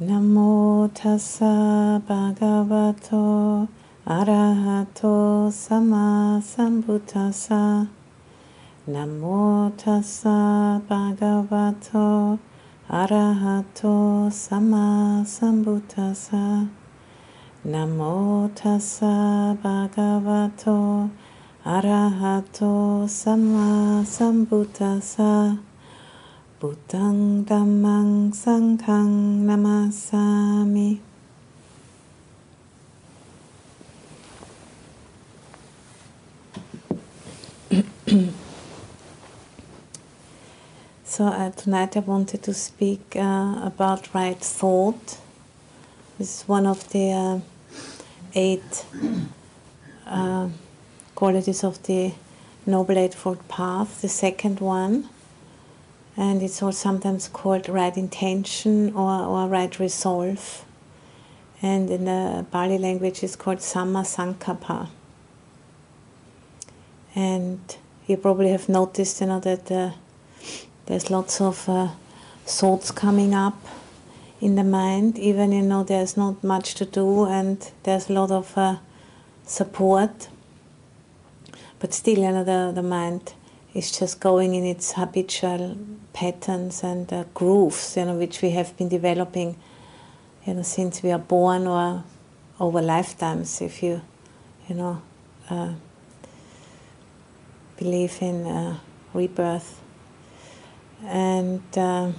Namo 0.00 0.88
tassa 0.94 2.00
bhagavato 2.06 3.66
arahato 4.06 5.50
samma 5.50 6.40
sambuddhassa. 6.40 7.88
Namo 8.86 9.72
tassa 9.76 10.80
bhagavato 10.88 12.38
arahato 12.88 14.30
samma 14.30 15.24
sambuddhassa. 15.26 16.68
Namo 17.64 18.50
tassa 18.54 19.58
bhagavato 19.60 21.10
arahato 21.66 23.08
samma 23.08 24.04
sambuddhassa. 24.06 25.67
Buddhang 26.60 27.44
Dhammang 27.44 28.34
Sanghang 28.34 29.46
Namasami. 29.46 30.98
so 41.04 41.26
uh, 41.26 41.50
tonight 41.50 41.96
I 41.96 42.00
wanted 42.00 42.42
to 42.42 42.52
speak 42.52 43.14
uh, 43.14 43.60
about 43.62 44.12
right 44.12 44.40
thought. 44.40 45.20
This 46.18 46.40
is 46.40 46.48
one 46.48 46.66
of 46.66 46.88
the 46.90 47.12
uh, 47.12 47.38
eight 48.34 48.84
uh, 50.08 50.48
qualities 51.14 51.62
of 51.62 51.80
the 51.84 52.14
Noble 52.66 52.98
Eightfold 52.98 53.46
Path, 53.46 54.02
the 54.02 54.08
second 54.08 54.58
one 54.58 55.08
and 56.18 56.42
it's 56.42 56.60
also 56.60 56.76
sometimes 56.76 57.28
called 57.28 57.68
right 57.68 57.96
intention 57.96 58.92
or, 58.94 59.22
or 59.22 59.46
right 59.46 59.78
resolve. 59.78 60.64
And 61.62 61.88
in 61.88 62.06
the 62.06 62.44
Pali 62.50 62.76
language, 62.76 63.22
it's 63.22 63.36
called 63.36 63.58
Samma 63.58 64.02
Sankappa. 64.04 64.88
And 67.14 67.60
you 68.08 68.16
probably 68.16 68.50
have 68.50 68.68
noticed, 68.68 69.20
you 69.20 69.28
know, 69.28 69.38
that 69.40 69.70
uh, 69.70 69.90
there's 70.86 71.08
lots 71.08 71.40
of 71.40 71.68
uh, 71.68 71.88
thoughts 72.44 72.90
coming 72.90 73.32
up 73.32 73.64
in 74.40 74.56
the 74.56 74.64
mind, 74.64 75.18
even 75.18 75.52
you 75.52 75.62
know 75.62 75.82
there's 75.82 76.16
not 76.16 76.42
much 76.44 76.74
to 76.76 76.84
do 76.84 77.26
and 77.26 77.70
there's 77.82 78.08
a 78.08 78.12
lot 78.12 78.30
of 78.30 78.56
uh, 78.56 78.76
support. 79.44 80.28
But 81.78 81.94
still, 81.94 82.18
you 82.18 82.30
know, 82.32 82.44
the, 82.44 82.72
the 82.74 82.82
mind 82.82 83.34
is 83.74 83.96
just 83.96 84.20
going 84.20 84.54
in 84.54 84.64
its 84.64 84.92
habitual 84.92 85.76
patterns 86.18 86.82
and 86.82 87.12
uh, 87.12 87.24
grooves, 87.32 87.96
you 87.96 88.04
know, 88.04 88.14
which 88.14 88.42
we 88.42 88.50
have 88.50 88.76
been 88.76 88.88
developing, 88.88 89.54
you 90.44 90.54
know, 90.54 90.62
since 90.62 91.00
we 91.00 91.12
are 91.12 91.24
born 91.36 91.64
or 91.68 92.02
over 92.58 92.82
lifetimes. 92.82 93.60
If 93.60 93.84
you, 93.84 94.00
you 94.68 94.74
know, 94.74 95.00
uh, 95.48 95.74
believe 97.76 98.18
in 98.20 98.46
uh, 98.46 98.78
rebirth, 99.14 99.80
and 101.04 101.62
uh, 101.76 102.10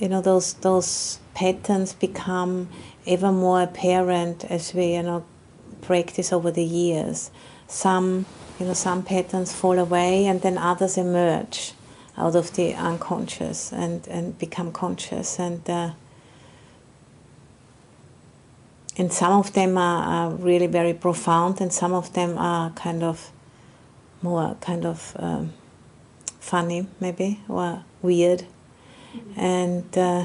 you 0.00 0.08
know, 0.08 0.20
those 0.20 0.54
those 0.54 1.20
patterns 1.34 1.92
become 1.92 2.68
ever 3.06 3.30
more 3.30 3.62
apparent 3.62 4.44
as 4.46 4.74
we, 4.74 4.94
you 4.94 5.04
know, 5.04 5.24
practice 5.82 6.32
over 6.32 6.50
the 6.50 6.64
years 6.64 7.30
some 7.68 8.26
you 8.58 8.66
know 8.66 8.74
some 8.74 9.02
patterns 9.02 9.52
fall 9.52 9.78
away 9.78 10.26
and 10.26 10.40
then 10.42 10.56
others 10.58 10.96
emerge 10.96 11.72
out 12.16 12.34
of 12.34 12.54
the 12.54 12.74
unconscious 12.74 13.72
and, 13.72 14.06
and 14.08 14.38
become 14.38 14.72
conscious 14.72 15.38
and 15.38 15.68
uh, 15.68 15.90
and 18.98 19.12
some 19.12 19.32
of 19.32 19.52
them 19.52 19.76
are, 19.76 20.02
are, 20.04 20.30
really 20.30 20.66
very 20.66 20.94
profound 20.94 21.60
and 21.60 21.70
some 21.72 21.92
of 21.92 22.14
them 22.14 22.38
are 22.38 22.70
kind 22.70 23.02
of 23.02 23.30
more 24.22 24.56
kind 24.60 24.86
of 24.86 25.14
um, 25.18 25.52
funny 26.40 26.86
maybe 27.00 27.40
or 27.48 27.84
weird 28.00 28.44
mm-hmm. 29.14 29.40
and 29.40 29.98
uh, 29.98 30.24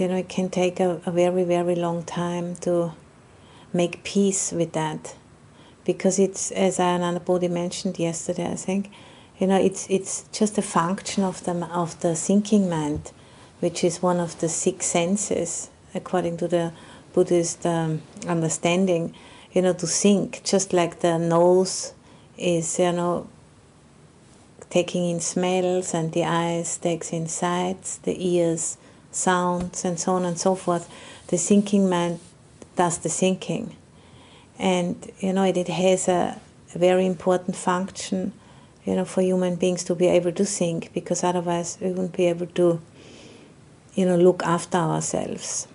you 0.00 0.08
know, 0.08 0.16
it 0.16 0.30
can 0.30 0.48
take 0.48 0.80
a, 0.80 1.00
a 1.04 1.10
very, 1.10 1.44
very 1.44 1.74
long 1.74 2.02
time 2.02 2.56
to 2.56 2.92
make 3.72 4.04
peace 4.04 4.52
with 4.52 4.72
that. 4.72 5.16
Because 5.84 6.18
it's, 6.18 6.50
as 6.52 6.78
Anandabodhi 6.78 7.50
mentioned 7.50 7.98
yesterday, 7.98 8.50
I 8.50 8.54
think, 8.54 8.90
you 9.38 9.46
know, 9.46 9.60
it's, 9.60 9.88
it's 9.88 10.24
just 10.32 10.58
a 10.58 10.62
function 10.62 11.24
of 11.24 11.42
the, 11.44 11.52
of 11.66 11.98
the 12.00 12.14
thinking 12.14 12.68
mind, 12.68 13.12
which 13.60 13.82
is 13.82 14.02
one 14.02 14.20
of 14.20 14.38
the 14.40 14.48
six 14.48 14.86
senses, 14.86 15.70
according 15.94 16.36
to 16.38 16.48
the 16.48 16.72
Buddhist 17.12 17.64
um, 17.66 18.02
understanding, 18.26 19.14
you 19.52 19.62
know, 19.62 19.72
to 19.72 19.86
think, 19.86 20.42
just 20.44 20.72
like 20.72 21.00
the 21.00 21.18
nose 21.18 21.92
is, 22.36 22.78
you 22.78 22.92
know, 22.92 23.26
taking 24.68 25.10
in 25.10 25.20
smells 25.20 25.92
and 25.94 26.12
the 26.12 26.24
eyes 26.24 26.76
takes 26.76 27.12
in 27.12 27.26
sights, 27.26 27.96
the 27.98 28.14
ears 28.24 28.76
sounds, 29.10 29.84
and 29.84 29.98
so 29.98 30.12
on 30.12 30.24
and 30.24 30.38
so 30.38 30.54
forth, 30.54 30.88
the 31.28 31.36
thinking 31.36 31.88
mind 31.88 32.20
does 32.80 32.98
the 32.98 33.10
thinking. 33.10 33.76
And, 34.58 34.96
you 35.20 35.32
know, 35.34 35.44
it, 35.44 35.56
it 35.58 35.68
has 35.68 36.08
a, 36.08 36.40
a 36.74 36.78
very 36.78 37.04
important 37.04 37.54
function, 37.54 38.32
you 38.86 38.94
know, 38.96 39.04
for 39.04 39.20
human 39.20 39.56
beings 39.56 39.84
to 39.84 39.94
be 39.94 40.06
able 40.06 40.32
to 40.32 40.44
think, 40.44 40.90
because 40.94 41.22
otherwise 41.22 41.76
we 41.80 41.88
wouldn't 41.88 42.16
be 42.16 42.26
able 42.26 42.46
to, 42.46 42.80
you 43.94 44.06
know, 44.06 44.16
look 44.16 44.42
after 44.44 44.78
ourselves. 44.78 45.68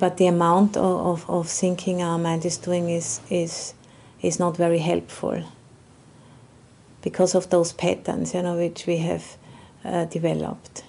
But 0.00 0.16
the 0.16 0.26
amount 0.26 0.76
of, 0.76 1.06
of, 1.12 1.30
of 1.30 1.48
thinking 1.48 2.02
our 2.02 2.18
mind 2.18 2.44
is 2.44 2.56
doing 2.58 2.88
is, 2.90 3.20
is, 3.30 3.74
is 4.20 4.40
not 4.40 4.56
very 4.56 4.78
helpful 4.78 5.44
because 7.02 7.36
of 7.36 7.50
those 7.50 7.72
patterns, 7.72 8.34
you 8.34 8.42
know, 8.42 8.56
which 8.56 8.86
we 8.86 8.96
have 8.96 9.36
uh, 9.84 10.06
developed. 10.06 10.82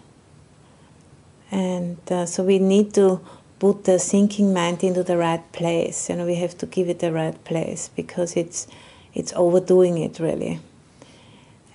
And 1.51 1.97
uh, 2.09 2.25
so 2.25 2.43
we 2.43 2.57
need 2.57 2.93
to 2.95 3.19
put 3.59 3.85
the 3.85 3.97
thinking 3.99 4.53
mind 4.53 4.83
into 4.83 5.03
the 5.03 5.17
right 5.17 5.51
place. 5.51 6.09
You 6.09 6.17
know, 6.17 6.25
we 6.25 6.35
have 6.35 6.57
to 6.59 6.65
give 6.65 6.89
it 6.89 6.99
the 6.99 7.11
right 7.11 7.41
place 7.43 7.89
because 7.95 8.35
it's 8.35 8.67
it's 9.13 9.33
overdoing 9.33 9.97
it 9.97 10.19
really. 10.19 10.59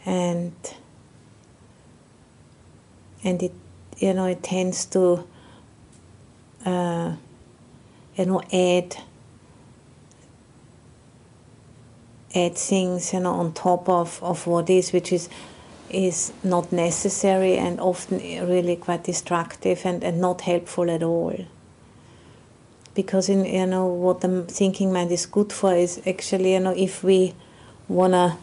And 0.04 0.54
and 3.24 3.42
it 3.42 3.52
you 3.98 4.14
know 4.14 4.26
it 4.26 4.42
tends 4.42 4.86
to 4.86 5.26
uh, 6.64 7.14
you 8.16 8.26
know 8.26 8.42
add 8.52 8.96
add 12.34 12.56
things 12.56 13.12
you 13.12 13.20
know 13.20 13.32
on 13.32 13.52
top 13.52 13.88
of, 13.88 14.22
of 14.22 14.46
what 14.46 14.70
is 14.70 14.92
which 14.92 15.12
is 15.12 15.28
is 15.90 16.32
not 16.44 16.70
necessary 16.72 17.56
and 17.56 17.80
often 17.80 18.18
really 18.46 18.76
quite 18.76 19.02
destructive 19.04 19.82
and, 19.84 20.04
and 20.04 20.20
not 20.20 20.42
helpful 20.42 20.88
at 20.88 21.02
all. 21.02 21.34
Because 23.02 23.28
in 23.28 23.44
you 23.44 23.66
know 23.66 23.86
what 23.86 24.20
the 24.20 24.42
thinking 24.42 24.92
mind 24.92 25.10
is 25.12 25.26
good 25.26 25.52
for 25.52 25.74
is 25.74 26.00
actually 26.06 26.52
you 26.54 26.60
know 26.60 26.74
if 26.76 27.02
we 27.02 27.34
wanna 27.88 28.38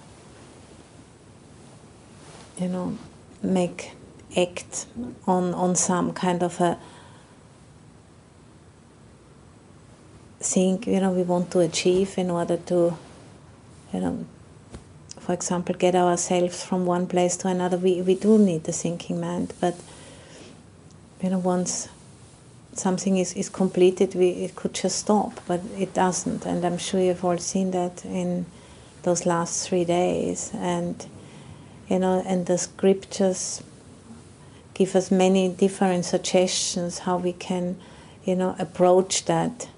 you 2.57 2.67
know 2.67 2.97
make 3.41 3.91
act 4.35 4.87
on 5.25 5.53
on 5.53 5.75
some 5.75 6.13
kind 6.13 6.41
of 6.43 6.59
a 6.61 6.77
thing 10.39 10.83
you 10.87 10.99
know 10.99 11.11
we 11.11 11.23
want 11.23 11.51
to 11.51 11.59
achieve 11.59 12.17
in 12.17 12.29
order 12.31 12.57
to 12.57 12.97
you 13.93 13.99
know 13.99 14.25
for 15.27 15.33
example, 15.33 15.75
get 15.75 15.93
ourselves 15.93 16.63
from 16.63 16.85
one 16.85 17.05
place 17.05 17.35
to 17.35 17.49
another, 17.49 17.75
we, 17.75 18.01
we 18.01 18.15
do 18.15 18.37
need 18.37 18.63
the 18.63 18.71
thinking 18.71 19.19
mind. 19.19 19.53
But 19.59 19.75
you 21.21 21.29
know, 21.29 21.39
once 21.39 21.89
something 22.79 23.17
is, 23.17 23.33
is 23.33 23.49
completed, 23.49 24.15
we 24.15 24.29
it 24.29 24.55
could 24.55 24.73
just 24.73 24.99
stop, 24.99 25.39
but 25.47 25.61
it 25.77 25.93
doesn't. 25.93 26.45
And 26.45 26.63
I'm 26.65 26.77
sure 26.77 26.99
you've 26.99 27.23
all 27.23 27.37
seen 27.37 27.71
that 27.71 28.05
in 28.05 28.45
those 29.03 29.25
last 29.25 29.67
three 29.67 29.85
days. 29.85 30.51
And 30.53 31.05
you 31.89 31.99
know, 31.99 32.21
and 32.25 32.45
the 32.45 32.57
scriptures 32.57 33.63
give 34.73 34.95
us 34.95 35.09
many 35.09 35.49
different 35.49 36.05
suggestions 36.05 36.99
how 36.99 37.17
we 37.17 37.33
can, 37.33 37.77
you 38.25 38.35
know, 38.35 38.55
approach 38.59 39.25
that 39.25 39.69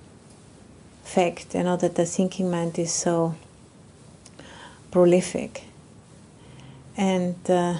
fact. 1.03 1.53
You 1.53 1.63
know 1.63 1.77
that 1.77 1.95
the 1.95 2.05
thinking 2.05 2.49
mind 2.49 2.77
is 2.79 2.91
so 2.91 3.35
prolific. 4.91 5.63
And, 6.97 7.37
uh, 7.49 7.75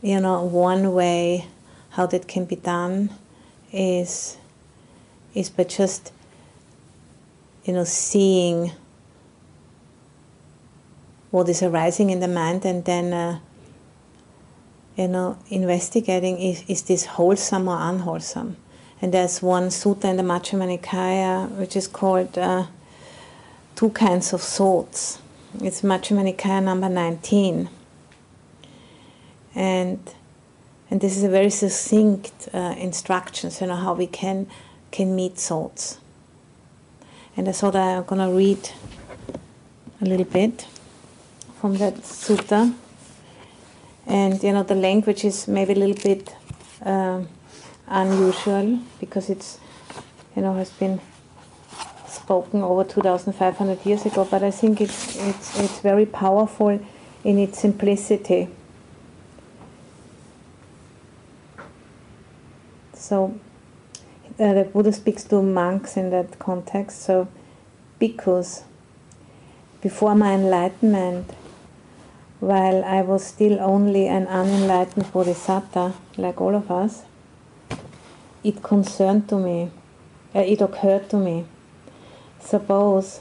you 0.00 0.20
know, 0.20 0.44
one 0.44 0.94
way 0.94 1.46
how 1.92 2.06
that 2.06 2.28
can 2.28 2.44
be 2.44 2.56
done 2.56 3.10
is, 3.72 4.36
is 5.34 5.50
by 5.50 5.64
just, 5.64 6.12
you 7.64 7.72
know, 7.72 7.84
seeing 7.84 8.72
what 11.30 11.48
is 11.48 11.62
arising 11.62 12.10
in 12.10 12.20
the 12.20 12.28
mind 12.28 12.64
and 12.64 12.84
then 12.84 13.12
uh, 13.12 13.38
you 14.96 15.08
know 15.08 15.38
investigating 15.48 16.38
is, 16.38 16.62
is 16.68 16.82
this 16.82 17.06
wholesome 17.06 17.68
or 17.68 17.78
unwholesome. 17.80 18.56
And 19.00 19.14
there's 19.14 19.40
one 19.40 19.68
sutta 19.68 20.04
in 20.04 20.16
the 20.18 20.22
Majjhima 20.22 21.48
which 21.58 21.74
is 21.74 21.88
called 21.88 22.36
uh, 22.36 22.66
two 23.74 23.90
kinds 23.90 24.34
of 24.34 24.42
thoughts 24.42 25.18
it's 25.60 25.82
Majjhima 25.82 26.62
number 26.62 26.88
19 26.88 27.68
and 29.54 30.14
and 30.92 31.00
this 31.00 31.16
is 31.16 31.24
a 31.24 31.28
very 31.28 31.48
succinct 31.48 32.48
uh, 32.52 32.74
instructions 32.76 33.60
you 33.62 33.66
know 33.66 33.76
how 33.76 33.94
we 33.94 34.06
can 34.06 34.46
can 34.90 35.16
meet 35.16 35.38
thoughts 35.38 35.98
and 37.36 37.48
I 37.48 37.52
thought 37.52 37.74
I'm 37.74 38.04
gonna 38.04 38.30
read 38.30 38.68
a 40.02 40.04
little 40.04 40.26
bit 40.26 40.66
from 41.60 41.78
that 41.78 41.94
sutta. 41.94 42.74
And 44.06 44.42
you 44.42 44.52
know, 44.52 44.64
the 44.64 44.74
language 44.74 45.24
is 45.24 45.48
maybe 45.48 45.72
a 45.72 45.76
little 45.76 46.02
bit 46.02 46.34
uh, 46.84 47.22
unusual 47.86 48.80
because 49.00 49.30
it's, 49.30 49.58
you 50.36 50.42
know, 50.42 50.54
has 50.54 50.70
been 50.70 51.00
spoken 52.08 52.62
over 52.62 52.84
2,500 52.84 53.86
years 53.86 54.04
ago. 54.04 54.26
But 54.30 54.42
I 54.42 54.50
think 54.50 54.80
it's 54.80 55.16
it's 55.16 55.58
it's 55.58 55.78
very 55.80 56.04
powerful 56.04 56.80
in 57.24 57.38
its 57.38 57.60
simplicity. 57.60 58.48
So 63.02 63.34
uh, 64.38 64.54
the 64.54 64.62
Buddha 64.72 64.92
speaks 64.92 65.24
to 65.24 65.42
monks 65.42 65.96
in 65.96 66.10
that 66.10 66.38
context. 66.38 67.02
So 67.02 67.26
bhikkhus, 68.00 68.62
before 69.80 70.14
my 70.14 70.34
enlightenment, 70.34 71.34
while 72.38 72.84
I 72.84 73.02
was 73.02 73.26
still 73.26 73.58
only 73.60 74.06
an 74.06 74.28
unenlightened 74.28 75.12
bodhisattva, 75.12 75.94
like 76.16 76.40
all 76.40 76.54
of 76.54 76.70
us, 76.70 77.02
it 78.44 78.62
concerned 78.62 79.28
to 79.30 79.36
me, 79.36 79.72
uh, 80.32 80.38
it 80.38 80.60
occurred 80.60 81.10
to 81.10 81.16
me. 81.16 81.46
Suppose 82.38 83.20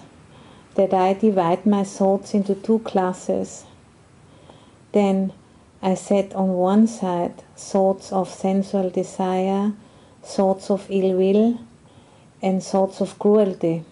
that 0.75 0.93
I 0.93 1.13
divide 1.13 1.65
my 1.65 1.83
thoughts 1.83 2.35
into 2.35 2.53
two 2.53 2.79
classes. 2.79 3.65
Then 4.91 5.33
I 5.83 5.95
set 5.95 6.35
on 6.35 6.53
one 6.53 6.85
side 6.85 7.43
thoughts 7.57 8.11
of 8.13 8.29
sensual 8.29 8.91
desire, 8.91 9.73
thoughts 10.21 10.69
of 10.69 10.85
ill 10.89 11.15
will, 11.17 11.59
and 12.41 12.63
thoughts 12.63 13.01
of 13.01 13.17
cruelty. 13.17 13.83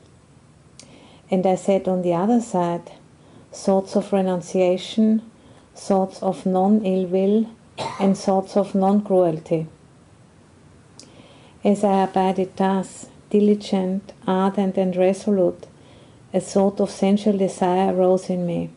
And 1.31 1.45
I 1.47 1.56
set 1.56 1.88
on 1.88 2.03
the 2.03 2.13
other 2.13 2.41
side 2.41 2.91
thoughts 3.51 3.95
of 3.95 4.13
renunciation, 4.13 5.24
thoughts 5.75 6.21
of 6.21 6.45
non 6.45 6.86
ill 6.86 7.07
will, 7.07 7.47
and 8.00 8.15
thoughts 8.15 8.56
of 8.56 8.75
non 8.75 9.01
cruelty. 9.01 9.68
As 11.63 11.83
I 11.83 12.03
abided 12.03 12.56
thus, 12.56 13.07
diligent, 13.30 14.13
ardent, 14.27 14.77
and 14.77 14.95
resolute, 14.95 15.65
a 16.33 16.39
thought 16.39 16.80
of 16.80 16.92
sensual 16.92 17.38
desire 17.38 17.94
arose 17.94 18.30
in 18.30 18.45
me. 18.45 18.69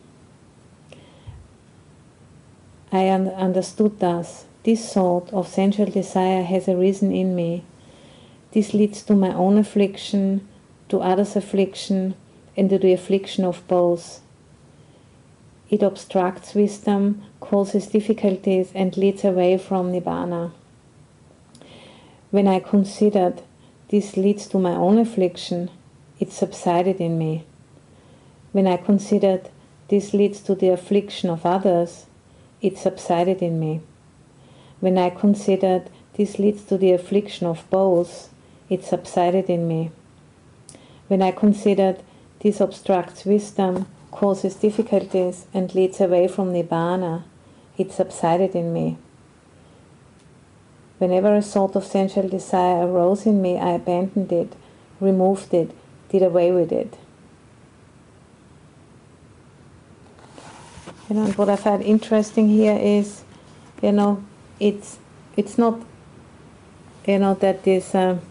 I 2.93 3.09
un- 3.09 3.29
understood 3.29 3.99
thus 3.99 4.45
this 4.61 4.93
thought 4.93 5.33
of 5.33 5.47
sensual 5.47 5.87
desire 5.87 6.43
has 6.43 6.69
arisen 6.69 7.11
in 7.11 7.35
me. 7.35 7.63
This 8.51 8.75
leads 8.75 9.01
to 9.03 9.15
my 9.15 9.33
own 9.33 9.57
affliction, 9.57 10.47
to 10.89 11.01
others' 11.01 11.35
affliction, 11.35 12.13
and 12.55 12.69
to 12.69 12.77
the 12.77 12.93
affliction 12.93 13.45
of 13.45 13.67
both. 13.67 14.21
It 15.71 15.81
obstructs 15.81 16.53
wisdom, 16.53 17.23
causes 17.39 17.87
difficulties, 17.87 18.71
and 18.75 18.95
leads 18.95 19.25
away 19.25 19.57
from 19.57 19.91
Nibbana. 19.91 20.51
When 22.29 22.47
I 22.47 22.59
considered 22.59 23.41
this 23.89 24.17
leads 24.17 24.45
to 24.49 24.59
my 24.59 24.75
own 24.75 24.99
affliction, 24.99 25.71
it 26.19 26.31
subsided 26.31 27.01
in 27.01 27.17
me. 27.17 27.43
When 28.51 28.67
I 28.67 28.77
considered 28.77 29.49
this 29.87 30.13
leads 30.13 30.41
to 30.41 30.53
the 30.53 30.69
affliction 30.69 31.31
of 31.31 31.43
others, 31.43 32.05
it 32.63 32.77
subsided 32.79 33.43
in 33.43 33.59
me. 33.59 33.81
When 34.79 34.97
I 34.97 35.11
considered 35.11 35.91
this 36.15 36.39
leads 36.39 36.63
to 36.63 36.77
the 36.77 36.93
affliction 36.93 37.45
of 37.45 37.69
both, 37.69 38.33
it 38.69 38.83
subsided 38.83 39.49
in 39.49 39.67
me. 39.67 39.91
When 41.07 41.21
I 41.21 41.31
considered 41.31 42.01
this 42.39 42.59
obstructs 42.59 43.25
wisdom, 43.25 43.87
causes 44.11 44.55
difficulties, 44.55 45.45
and 45.53 45.73
leads 45.75 45.99
away 45.99 46.27
from 46.27 46.53
Nibbana, 46.53 47.23
it 47.77 47.91
subsided 47.91 48.55
in 48.55 48.71
me. 48.71 48.97
Whenever 50.99 51.35
a 51.35 51.41
thought 51.41 51.75
of 51.75 51.83
sensual 51.83 52.29
desire 52.29 52.87
arose 52.87 53.25
in 53.25 53.41
me, 53.41 53.57
I 53.57 53.71
abandoned 53.71 54.31
it, 54.31 54.53
removed 54.99 55.53
it, 55.53 55.71
did 56.09 56.21
away 56.21 56.51
with 56.51 56.71
it. 56.71 56.95
You 61.09 61.17
know, 61.17 61.25
what 61.31 61.49
I 61.49 61.57
find 61.57 61.83
interesting 61.83 62.47
here 62.47 62.77
is, 62.77 63.23
you 63.81 63.91
know, 63.91 64.23
it's 64.57 64.99
it's 65.35 65.57
not, 65.57 65.81
you 67.05 67.19
know, 67.19 67.33
that 67.35 67.63
this 67.63 67.93
um, 67.93 68.21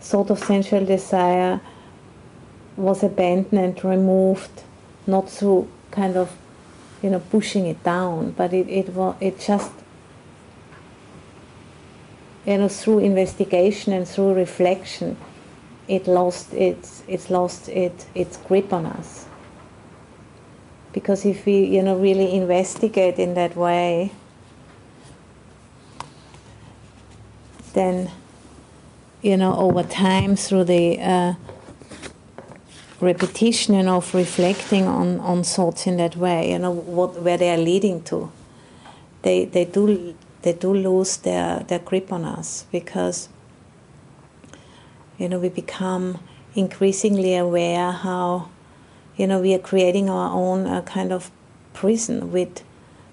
sort 0.00 0.28
of 0.28 0.38
sensual 0.38 0.84
desire 0.84 1.60
was 2.76 3.02
abandoned 3.02 3.58
and 3.58 3.84
removed, 3.84 4.62
not 5.06 5.30
through 5.30 5.68
kind 5.90 6.16
of, 6.18 6.36
you 7.02 7.08
know, 7.08 7.20
pushing 7.20 7.66
it 7.66 7.82
down, 7.82 8.32
but 8.32 8.52
it 8.52 8.68
it 8.68 8.90
was 8.90 9.16
it 9.18 9.40
just, 9.40 9.72
you 12.44 12.58
know, 12.58 12.68
through 12.68 12.98
investigation 12.98 13.94
and 13.94 14.06
through 14.06 14.34
reflection, 14.34 15.16
it 15.88 16.06
lost 16.06 16.52
its 16.52 17.02
it's 17.08 17.30
lost 17.30 17.70
it 17.70 18.04
its 18.14 18.36
grip 18.36 18.70
on 18.70 18.84
us. 18.84 19.25
Because 20.96 21.26
if 21.26 21.44
we 21.44 21.62
you 21.62 21.82
know 21.82 21.94
really 21.94 22.32
investigate 22.32 23.18
in 23.18 23.34
that 23.34 23.54
way, 23.54 24.12
then 27.74 28.10
you 29.20 29.36
know 29.36 29.54
over 29.58 29.82
time 29.82 30.36
through 30.36 30.64
the 30.64 30.98
uh, 30.98 31.34
repetition 32.98 33.88
of 33.88 34.14
reflecting 34.14 34.86
on, 34.86 35.20
on 35.20 35.42
thoughts 35.42 35.86
in 35.86 35.98
that 35.98 36.16
way, 36.16 36.52
you 36.52 36.58
know, 36.58 36.70
what 36.70 37.20
where 37.20 37.36
they 37.36 37.50
are 37.50 37.58
leading 37.58 38.02
to. 38.04 38.32
They 39.20 39.44
they 39.44 39.66
do 39.66 40.14
they 40.40 40.54
do 40.54 40.72
lose 40.72 41.18
their, 41.18 41.60
their 41.68 41.80
grip 41.80 42.10
on 42.10 42.24
us 42.24 42.64
because 42.72 43.28
you 45.18 45.28
know 45.28 45.38
we 45.38 45.50
become 45.50 46.20
increasingly 46.54 47.36
aware 47.36 47.92
how 47.92 48.48
you 49.16 49.26
know 49.26 49.40
we 49.40 49.54
are 49.54 49.58
creating 49.58 50.10
our 50.10 50.30
own 50.32 50.66
uh, 50.66 50.82
kind 50.82 51.12
of 51.12 51.30
prison 51.72 52.32
with 52.32 52.62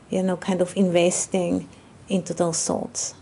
you 0.09 0.23
know 0.23 0.37
kind 0.37 0.61
of 0.61 0.75
investing 0.75 1.67
into 2.09 2.33
those 2.33 2.63
thoughts. 2.65 3.15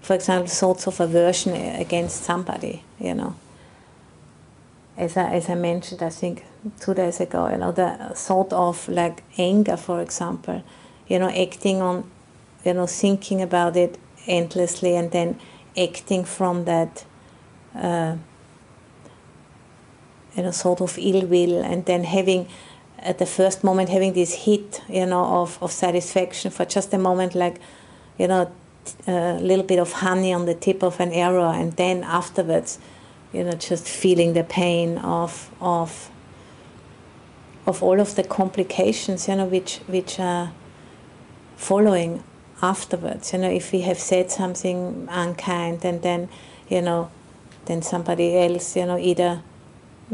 For 0.00 0.14
example, 0.14 0.48
thoughts 0.48 0.86
of 0.86 1.00
aversion 1.00 1.54
against 1.54 2.22
somebody, 2.22 2.82
you 2.98 3.14
know 3.14 3.36
as 4.96 5.16
I, 5.16 5.32
as 5.32 5.48
I 5.48 5.54
mentioned, 5.54 6.02
I 6.02 6.10
think 6.10 6.44
two 6.80 6.94
days 6.94 7.20
ago, 7.20 7.48
you 7.48 7.56
know, 7.56 7.72
the 7.72 8.12
thought 8.14 8.52
of 8.52 8.88
like 8.88 9.22
anger, 9.36 9.76
for 9.76 10.00
example, 10.00 10.62
you 11.08 11.18
know, 11.18 11.28
acting 11.28 11.82
on, 11.82 12.08
you 12.64 12.74
know, 12.74 12.86
thinking 12.86 13.42
about 13.42 13.76
it 13.76 13.98
endlessly 14.26 14.96
and 14.96 15.10
then 15.10 15.38
acting 15.76 16.24
from 16.24 16.64
that, 16.64 17.04
uh, 17.74 18.16
you 20.36 20.42
know, 20.42 20.50
sort 20.50 20.80
of 20.80 20.98
ill 20.98 21.26
will 21.26 21.62
and 21.62 21.84
then 21.86 22.04
having, 22.04 22.48
at 22.98 23.18
the 23.18 23.26
first 23.26 23.64
moment, 23.64 23.88
having 23.88 24.12
this 24.12 24.32
hit, 24.44 24.82
you 24.88 25.06
know, 25.06 25.24
of, 25.42 25.58
of 25.62 25.70
satisfaction 25.72 26.50
for 26.50 26.64
just 26.64 26.92
a 26.92 26.98
moment, 26.98 27.34
like, 27.34 27.60
you 28.18 28.28
know, 28.28 28.50
a 29.06 29.10
uh, 29.10 29.38
little 29.38 29.64
bit 29.64 29.78
of 29.78 29.92
honey 29.92 30.32
on 30.32 30.46
the 30.46 30.54
tip 30.54 30.82
of 30.82 31.00
an 31.00 31.12
arrow 31.12 31.50
and 31.50 31.72
then 31.74 32.04
afterwards, 32.04 32.78
you 33.32 33.42
know, 33.42 33.52
just 33.52 33.88
feeling 33.88 34.34
the 34.34 34.44
pain 34.44 34.98
of 34.98 35.50
of 35.60 36.10
of 37.66 37.82
all 37.82 37.98
of 37.98 38.14
the 38.14 38.22
complications, 38.22 39.26
you 39.26 39.36
know, 39.36 39.46
which 39.46 39.78
which 39.86 40.20
are 40.20 40.52
following 41.56 42.22
afterwards. 42.62 43.32
You 43.32 43.40
know, 43.40 43.50
if 43.50 43.72
we 43.72 43.80
have 43.82 43.98
said 43.98 44.30
something 44.30 45.08
unkind 45.10 45.84
and 45.84 46.02
then, 46.02 46.28
you 46.68 46.82
know, 46.82 47.10
then 47.66 47.82
somebody 47.82 48.36
else, 48.36 48.76
you 48.76 48.86
know, 48.86 48.98
either, 48.98 49.42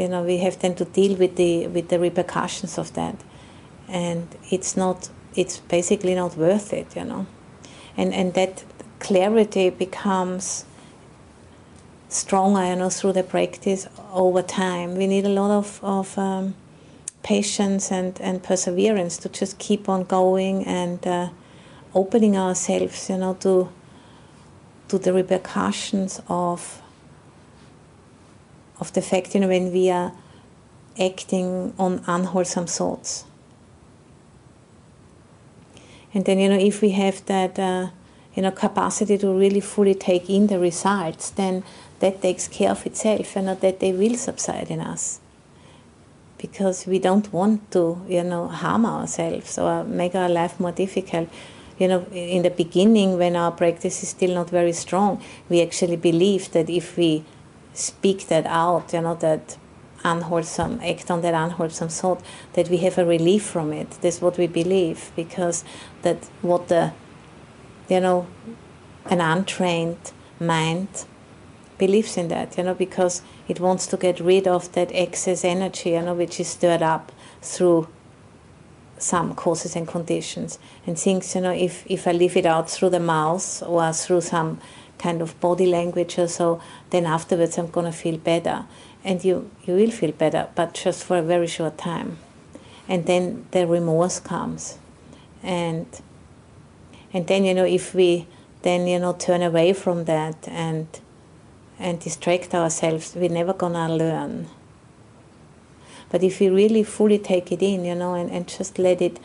you 0.00 0.08
know, 0.08 0.22
we 0.22 0.38
have 0.38 0.58
then 0.58 0.74
to 0.76 0.84
deal 0.84 1.16
with 1.16 1.36
the 1.36 1.66
with 1.68 1.88
the 1.88 1.98
repercussions 1.98 2.78
of 2.78 2.92
that, 2.94 3.16
and 3.88 4.26
it's 4.50 4.76
not, 4.76 5.10
it's 5.34 5.58
basically 5.58 6.14
not 6.14 6.36
worth 6.36 6.72
it, 6.72 6.96
you 6.96 7.04
know, 7.04 7.26
and 7.96 8.14
and 8.14 8.34
that 8.34 8.64
clarity 8.98 9.70
becomes 9.70 10.64
stronger, 12.08 12.66
you 12.66 12.76
know, 12.76 12.90
through 12.90 13.12
the 13.12 13.22
practice 13.22 13.88
over 14.12 14.42
time. 14.42 14.96
We 14.96 15.06
need 15.06 15.24
a 15.24 15.28
lot 15.28 15.50
of, 15.50 15.80
of 15.82 16.18
um, 16.18 16.54
patience 17.22 17.92
and, 17.92 18.20
and 18.20 18.42
perseverance 18.42 19.16
to 19.18 19.28
just 19.28 19.58
keep 19.58 19.88
on 19.88 20.04
going 20.04 20.66
and 20.66 21.06
uh, 21.06 21.28
opening 21.94 22.36
ourselves, 22.36 23.08
you 23.08 23.18
know, 23.18 23.34
to 23.40 23.68
to 24.88 24.98
the 24.98 25.12
repercussions 25.12 26.20
of 26.28 26.82
of 28.80 28.92
the 28.94 29.02
fact, 29.02 29.34
you 29.34 29.40
know, 29.40 29.48
when 29.48 29.72
we 29.72 29.90
are 29.90 30.12
acting 30.98 31.72
on 31.78 32.02
unwholesome 32.06 32.66
thoughts. 32.66 33.24
And 36.12 36.24
then, 36.24 36.38
you 36.38 36.48
know, 36.48 36.58
if 36.58 36.82
we 36.82 36.90
have 36.90 37.24
that, 37.26 37.58
uh, 37.58 37.90
you 38.34 38.42
know, 38.42 38.50
capacity 38.50 39.16
to 39.18 39.32
really 39.32 39.60
fully 39.60 39.94
take 39.94 40.28
in 40.28 40.48
the 40.48 40.58
results, 40.58 41.30
then 41.30 41.62
that 42.00 42.22
takes 42.22 42.48
care 42.48 42.70
of 42.70 42.84
itself, 42.86 43.36
and 43.36 43.46
you 43.46 43.52
know, 43.52 43.60
that 43.60 43.80
they 43.80 43.92
will 43.92 44.16
subside 44.16 44.70
in 44.70 44.80
us. 44.80 45.20
Because 46.38 46.86
we 46.86 46.98
don't 46.98 47.32
want 47.32 47.70
to, 47.72 48.02
you 48.08 48.24
know, 48.24 48.48
harm 48.48 48.86
ourselves 48.86 49.58
or 49.58 49.84
make 49.84 50.14
our 50.14 50.28
life 50.28 50.58
more 50.58 50.72
difficult. 50.72 51.28
You 51.78 51.88
know, 51.88 52.06
in 52.12 52.42
the 52.42 52.50
beginning, 52.50 53.18
when 53.18 53.36
our 53.36 53.52
practice 53.52 54.02
is 54.02 54.08
still 54.08 54.34
not 54.34 54.50
very 54.50 54.72
strong, 54.72 55.22
we 55.48 55.62
actually 55.62 55.96
believe 55.96 56.50
that 56.52 56.68
if 56.70 56.96
we 56.96 57.24
speak 57.74 58.28
that 58.28 58.46
out, 58.46 58.92
you 58.92 59.00
know, 59.00 59.14
that 59.16 59.56
unwholesome, 60.02 60.80
act 60.82 61.10
on 61.10 61.20
that 61.22 61.34
unwholesome 61.34 61.88
thought, 61.88 62.22
that 62.54 62.68
we 62.68 62.78
have 62.78 62.98
a 62.98 63.04
relief 63.04 63.44
from 63.44 63.72
it. 63.72 63.90
That's 64.00 64.20
what 64.20 64.38
we 64.38 64.46
believe, 64.46 65.10
because 65.14 65.64
that 66.02 66.24
what 66.42 66.68
the, 66.68 66.92
you 67.88 68.00
know, 68.00 68.26
an 69.06 69.20
untrained 69.20 70.12
mind 70.38 71.04
believes 71.78 72.16
in 72.16 72.28
that, 72.28 72.56
you 72.56 72.64
know, 72.64 72.74
because 72.74 73.22
it 73.48 73.60
wants 73.60 73.86
to 73.88 73.96
get 73.96 74.20
rid 74.20 74.46
of 74.46 74.72
that 74.72 74.90
excess 74.92 75.44
energy, 75.44 75.90
you 75.90 76.02
know, 76.02 76.14
which 76.14 76.38
is 76.40 76.48
stirred 76.48 76.82
up 76.82 77.12
through 77.42 77.88
some 78.98 79.34
causes 79.34 79.76
and 79.76 79.88
conditions, 79.88 80.58
and 80.86 80.98
thinks, 80.98 81.34
you 81.34 81.40
know, 81.40 81.52
if, 81.52 81.84
if 81.86 82.06
I 82.06 82.12
leave 82.12 82.36
it 82.36 82.44
out 82.44 82.68
through 82.68 82.90
the 82.90 83.00
mouth 83.00 83.62
or 83.62 83.92
through 83.94 84.20
some 84.20 84.60
kind 85.00 85.22
of 85.22 85.38
body 85.40 85.66
language 85.66 86.18
or 86.18 86.28
so, 86.28 86.60
then 86.90 87.06
afterwards 87.06 87.58
I'm 87.58 87.70
going 87.70 87.86
to 87.86 87.92
feel 87.92 88.18
better. 88.18 88.66
And 89.02 89.24
you, 89.24 89.50
you 89.64 89.74
will 89.74 89.90
feel 89.90 90.12
better, 90.12 90.48
but 90.54 90.74
just 90.74 91.04
for 91.04 91.16
a 91.16 91.22
very 91.22 91.46
short 91.46 91.78
time. 91.78 92.18
And 92.86 93.06
then 93.06 93.46
the 93.52 93.66
remorse 93.66 94.20
comes. 94.20 94.78
And, 95.42 95.86
and 97.12 97.26
then, 97.26 97.44
you 97.44 97.54
know, 97.54 97.64
if 97.64 97.94
we 97.94 98.26
then, 98.62 98.86
you 98.86 98.98
know, 98.98 99.14
turn 99.14 99.42
away 99.42 99.72
from 99.72 100.04
that 100.04 100.46
and, 100.46 100.86
and 101.78 101.98
distract 101.98 102.54
ourselves, 102.54 103.14
we're 103.16 103.30
never 103.30 103.54
going 103.54 103.72
to 103.72 103.88
learn. 103.88 104.48
But 106.10 106.22
if 106.22 106.40
we 106.40 106.50
really 106.50 106.82
fully 106.82 107.18
take 107.18 107.52
it 107.52 107.62
in, 107.62 107.84
you 107.86 107.94
know, 107.94 108.14
and, 108.14 108.30
and 108.30 108.46
just 108.46 108.78
let 108.78 109.00
it 109.00 109.18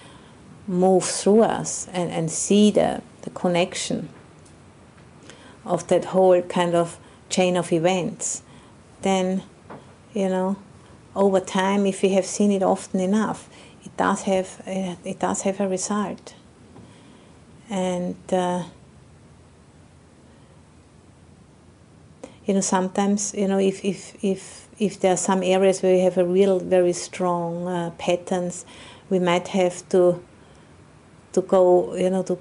move 0.68 1.04
through 1.04 1.42
us 1.42 1.90
and, 1.92 2.12
and 2.12 2.32
see 2.32 2.72
the, 2.72 3.02
the 3.24 3.30
connection 3.32 4.08
of 5.66 5.88
that 5.88 6.06
whole 6.06 6.42
kind 6.44 6.76
of 6.76 7.00
chain 7.30 7.58
of 7.58 7.72
events, 7.72 8.44
then, 9.02 9.44
you 10.14 10.30
know, 10.30 10.58
over 11.16 11.40
time, 11.40 11.86
if 11.86 12.02
we 12.02 12.10
have 12.10 12.26
seen 12.26 12.52
it 12.52 12.62
often 12.62 13.00
enough, 13.00 13.50
it 13.84 13.96
does 13.98 14.24
have 14.24 14.62
it 14.66 15.20
does 15.20 15.44
have 15.44 15.60
a 15.60 15.68
result. 15.68 16.36
And 17.70 18.16
uh, 18.32 18.64
you 22.46 22.54
know, 22.54 22.62
sometimes 22.62 23.34
you 23.34 23.48
know, 23.48 23.60
if 23.60 23.84
if 23.86 24.24
if 24.24 24.68
if 24.78 25.00
there 25.00 25.14
are 25.14 25.18
some 25.18 25.42
areas 25.42 25.82
where 25.82 25.94
we 25.94 26.02
have 26.02 26.18
a 26.18 26.26
real 26.26 26.60
very 26.60 26.94
strong 26.94 27.68
uh, 27.68 27.92
patterns, 27.98 28.66
we 29.10 29.20
might 29.20 29.48
have 29.50 29.88
to 29.90 30.22
to 31.32 31.42
go, 31.42 31.96
you 31.96 32.10
know, 32.10 32.24
to 32.24 32.38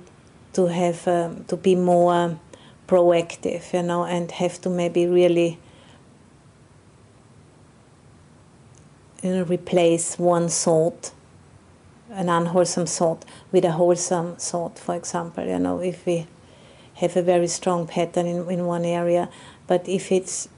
to 0.55 0.67
have 0.67 1.07
um, 1.07 1.45
to 1.45 1.57
be 1.57 1.77
more 1.77 2.39
proactive, 2.87 3.73
you 3.73 3.83
know, 3.83 4.05
and 4.05 4.31
have 4.33 4.61
to 4.63 4.71
maybe 4.71 5.07
really 5.07 5.59
you 9.23 9.31
know, 9.31 9.43
replace 9.45 10.19
one 10.19 10.49
thought, 10.49 11.13
an 12.11 12.29
unwholesome 12.29 12.87
thought, 12.87 13.25
with 13.51 13.65
a 13.65 13.73
wholesome 13.73 14.37
thought, 14.37 14.79
for 14.79 14.95
example. 14.95 15.45
You 15.45 15.59
know, 15.59 15.81
if 15.81 16.05
we 16.05 16.27
have 16.95 17.17
a 17.17 17.23
very 17.23 17.49
strong 17.49 17.87
pattern 17.87 18.27
in, 18.27 18.51
in 18.51 18.67
one 18.67 18.85
area, 18.85 19.29
but 19.67 19.89
if 19.89 20.13
it's 20.13 20.49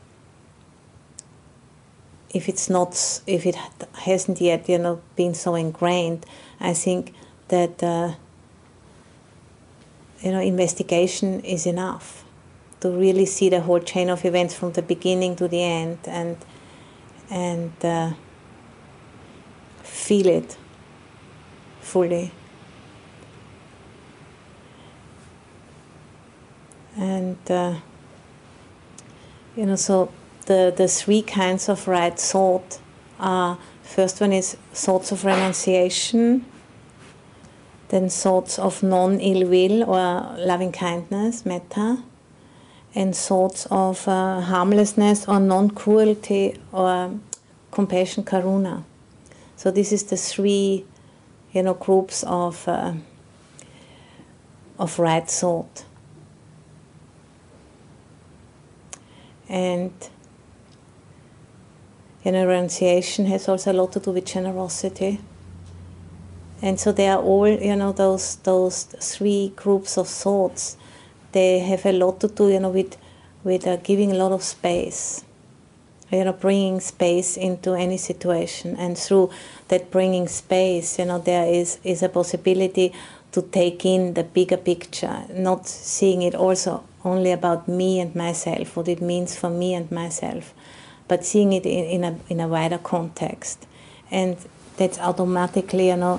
if 2.31 2.49
it's 2.49 2.69
not 2.69 3.23
if 3.27 3.47
it 3.47 3.57
hasn't 3.95 4.41
yet 4.41 4.69
you 4.69 4.79
know 4.79 5.01
been 5.15 5.33
so 5.33 5.55
ingrained, 5.55 6.27
I 6.61 6.75
think 6.75 7.15
that 7.49 7.83
uh, 7.83 8.15
you 10.23 10.31
know, 10.33 10.41
investigation 10.41 11.41
is 11.41 11.67
enough 11.67 12.25
to 12.81 12.91
really 12.91 13.27
see 13.27 13.49
the 13.49 13.61
whole 13.61 13.81
chain 13.81 14.11
of 14.11 14.25
events 14.25 14.55
from 14.55 14.73
the 14.73 14.83
beginning 14.83 15.37
to 15.37 15.49
the 15.49 15.63
end 15.63 15.99
and 16.07 16.37
and 17.31 17.73
uh, 17.85 18.13
feel 19.83 20.27
it 20.27 20.57
fully. 21.81 22.31
And 26.97 27.39
uh, 27.51 27.75
you 29.57 29.67
know, 29.67 29.77
so 29.77 30.13
the 30.47 30.73
the 30.77 30.89
three 30.89 31.23
kinds 31.23 31.69
of 31.69 31.89
right 31.89 32.19
thought 32.19 32.79
are 33.19 33.59
first 33.83 34.21
one 34.21 34.33
is 34.33 34.57
thoughts 34.73 35.13
of 35.13 35.25
renunciation 35.25 36.45
then 37.89 38.09
thoughts 38.09 38.59
of 38.59 38.83
non 38.83 39.21
ill 39.21 39.49
will 39.49 39.85
or 39.85 40.37
loving 40.39 40.73
kindness, 40.73 41.47
metta, 41.47 42.03
and 42.95 43.15
thoughts 43.15 43.67
of 43.71 44.09
uh, 44.09 44.41
harmlessness 44.41 45.29
or 45.29 45.39
non 45.39 45.71
cruelty 45.71 46.57
or 46.73 47.19
compassion, 47.71 48.25
karuna. 48.25 48.83
So 49.57 49.71
this 49.71 49.93
is 49.93 50.05
the 50.05 50.17
three, 50.17 50.85
you 51.53 51.63
know, 51.63 51.75
groups 51.75 52.25
of 52.25 52.67
uh, 52.67 52.95
of 54.79 54.99
right 54.99 55.29
thought. 55.29 55.85
And 59.49 59.93
you 62.25 62.33
know, 62.33 62.45
renunciation 62.45 63.27
has 63.27 63.49
also 63.49 63.71
a 63.71 63.75
lot 63.75 63.93
to 63.93 64.01
do 64.01 64.11
with 64.11 64.25
generosity 64.25 65.21
and 66.63 66.81
so 66.81 66.93
they 66.93 67.09
are 67.09 67.21
all, 67.21 67.49
you 67.49 67.77
know, 67.77 67.93
those 67.93 68.37
those 68.37 68.85
three 68.85 69.53
groups 69.57 69.99
of 69.99 70.09
thoughts. 70.09 70.77
They 71.33 71.59
have 71.59 71.85
a 71.85 71.93
lot 71.93 72.21
to 72.21 72.29
do, 72.29 72.49
you 72.49 72.61
know, 72.61 72.71
with 72.71 72.97
with 73.45 73.67
uh, 73.67 73.77
giving 73.77 74.11
a 74.11 74.15
lot 74.15 74.33
of 74.33 74.43
space, 74.43 75.25
you 76.11 76.25
know, 76.25 76.33
bringing 76.33 76.81
space 76.81 77.37
into 77.37 77.75
any 77.75 77.99
situation, 77.99 78.75
and 78.77 78.97
through 78.97 79.31
that 79.69 79.91
bringing 79.91 80.29
space, 80.29 80.99
you 80.99 81.05
know, 81.05 81.19
there 81.19 81.47
is 81.47 81.79
is 81.85 82.03
a 82.03 82.09
possibility 82.09 82.93
to 83.33 83.43
take 83.43 83.85
in 83.85 84.15
the 84.15 84.25
bigger 84.25 84.57
picture, 84.57 85.25
not 85.31 85.67
seeing 85.67 86.23
it 86.23 86.35
also 86.35 86.83
only 87.05 87.33
about 87.33 87.69
me 87.69 88.01
and 88.01 88.15
myself, 88.15 88.77
what 88.77 88.89
it 88.89 89.03
means 89.03 89.37
for 89.37 89.51
me 89.51 89.75
and 89.75 89.93
myself, 89.93 90.55
but 91.07 91.25
seeing 91.25 91.53
it 91.53 91.67
in, 91.67 91.85
in 91.85 92.05
a 92.05 92.19
in 92.31 92.41
a 92.41 92.49
wider 92.49 92.79
context, 92.79 93.67
and 94.11 94.39
that's 94.79 94.99
automatically, 94.99 95.89
you 95.89 95.97
know 95.97 96.19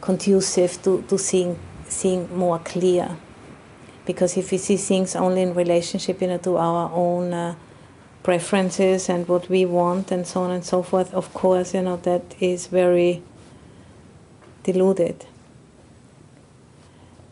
conducive 0.00 0.82
to, 0.82 1.02
to 1.02 1.18
seeing, 1.18 1.58
seeing 1.86 2.34
more 2.36 2.58
clear. 2.60 3.16
Because 4.04 4.36
if 4.36 4.50
we 4.50 4.58
see 4.58 4.76
things 4.76 5.14
only 5.16 5.42
in 5.42 5.54
relationship 5.54 6.22
you 6.22 6.28
know, 6.28 6.38
to 6.38 6.56
our 6.56 6.90
own 6.92 7.32
uh, 7.32 7.54
preferences 8.22 9.08
and 9.08 9.28
what 9.28 9.48
we 9.48 9.64
want 9.64 10.10
and 10.10 10.26
so 10.26 10.42
on 10.42 10.50
and 10.50 10.64
so 10.64 10.82
forth, 10.82 11.12
of 11.12 11.32
course, 11.34 11.74
you 11.74 11.82
know, 11.82 11.96
that 11.98 12.22
is 12.40 12.66
very 12.66 13.22
deluded. 14.62 15.26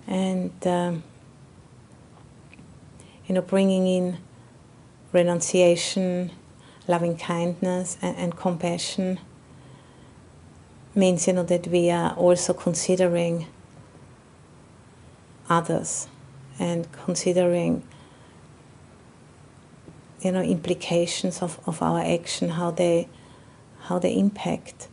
And, 0.06 0.52
um, 0.66 1.02
you 3.26 3.34
know, 3.34 3.42
bringing 3.42 3.86
in 3.86 4.18
renunciation, 5.12 6.30
loving 6.86 7.16
kindness, 7.16 7.98
and, 8.02 8.16
and 8.16 8.36
compassion 8.36 9.18
means 10.96 11.26
you 11.26 11.32
know 11.32 11.42
that 11.42 11.66
we 11.68 11.90
are 11.90 12.12
also 12.14 12.52
considering 12.52 13.46
others 15.48 16.08
and 16.58 16.90
considering 17.04 17.82
you 20.20 20.32
know 20.32 20.42
implications 20.42 21.42
of, 21.42 21.60
of 21.66 21.82
our 21.82 22.00
action 22.00 22.48
how 22.48 22.70
they 22.70 23.08
how 23.82 23.98
they 23.98 24.16
impact 24.16 24.88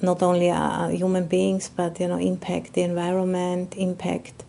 not 0.00 0.22
only 0.22 0.50
our 0.50 0.90
human 0.90 1.26
beings 1.26 1.70
but 1.74 1.98
you 1.98 2.06
know 2.06 2.18
impact 2.18 2.74
the 2.74 2.82
environment 2.82 3.74
impact 3.76 4.44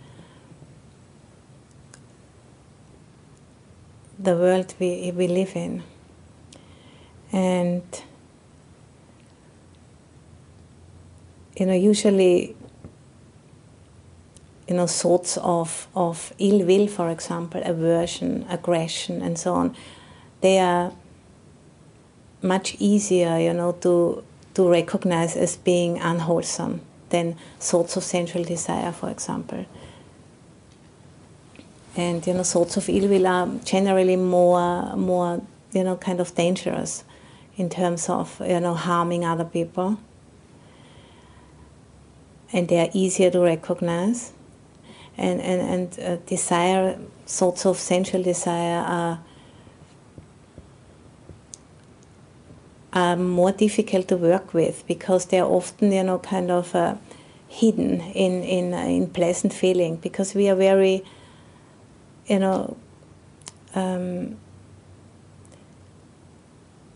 the 4.23 4.35
world 4.35 4.73
we, 4.79 5.11
we 5.11 5.27
live 5.27 5.55
in. 5.55 5.83
And 7.31 7.83
you 11.57 11.65
know, 11.65 11.73
usually, 11.73 12.55
you 14.67 14.75
know, 14.75 14.85
sorts 14.85 15.37
of, 15.37 15.87
of 15.95 16.33
ill 16.39 16.65
will, 16.65 16.87
for 16.87 17.09
example, 17.09 17.61
aversion, 17.63 18.45
aggression, 18.49 19.21
and 19.21 19.37
so 19.37 19.53
on, 19.53 19.75
they 20.41 20.59
are 20.59 20.91
much 22.41 22.75
easier, 22.79 23.37
you 23.37 23.53
know, 23.53 23.71
to, 23.71 24.23
to 24.55 24.69
recognize 24.69 25.35
as 25.35 25.57
being 25.57 25.99
unwholesome 25.99 26.81
than 27.09 27.35
thoughts 27.59 27.95
of 27.95 28.03
sensual 28.03 28.43
desire, 28.43 28.91
for 28.91 29.09
example. 29.09 29.65
And, 31.95 32.25
you 32.25 32.33
know, 32.33 32.43
thoughts 32.43 32.75
of 32.77 32.89
ill 32.89 33.07
will 33.07 33.27
are 33.27 33.47
generally 33.63 34.15
more, 34.15 34.95
more, 34.95 35.41
you 35.71 35.83
know, 35.83 35.95
kind 35.97 36.19
of 36.19 36.33
dangerous 36.33 37.03
in 37.55 37.69
terms 37.69 38.09
of, 38.09 38.41
you 38.43 38.59
know, 38.59 38.73
harming 38.73 39.23
other 39.23 39.45
people 39.45 39.99
and 42.53 42.67
they 42.67 42.79
are 42.79 42.89
easier 42.93 43.31
to 43.31 43.39
recognize. 43.39 44.31
And, 45.17 45.41
and, 45.41 45.61
and 45.61 45.99
uh, 45.99 46.15
desire, 46.27 46.97
sorts 47.25 47.65
of 47.65 47.77
sensual 47.77 48.23
desire, 48.23 48.79
are, 48.79 49.19
are 52.93 53.15
more 53.15 53.51
difficult 53.51 54.07
to 54.07 54.17
work 54.17 54.53
with 54.53 54.83
because 54.87 55.25
they're 55.25 55.45
often, 55.45 55.91
you 55.91 56.03
know, 56.03 56.19
kind 56.19 56.51
of 56.51 56.73
uh, 56.75 56.95
hidden 57.47 58.01
in, 58.01 58.43
in, 58.43 58.73
uh, 58.73 58.77
in 58.77 59.07
pleasant 59.07 59.53
feeling 59.53 59.97
because 59.97 60.33
we 60.33 60.49
are 60.49 60.55
very, 60.55 61.03
you 62.27 62.39
know, 62.39 62.77
um, 63.75 64.37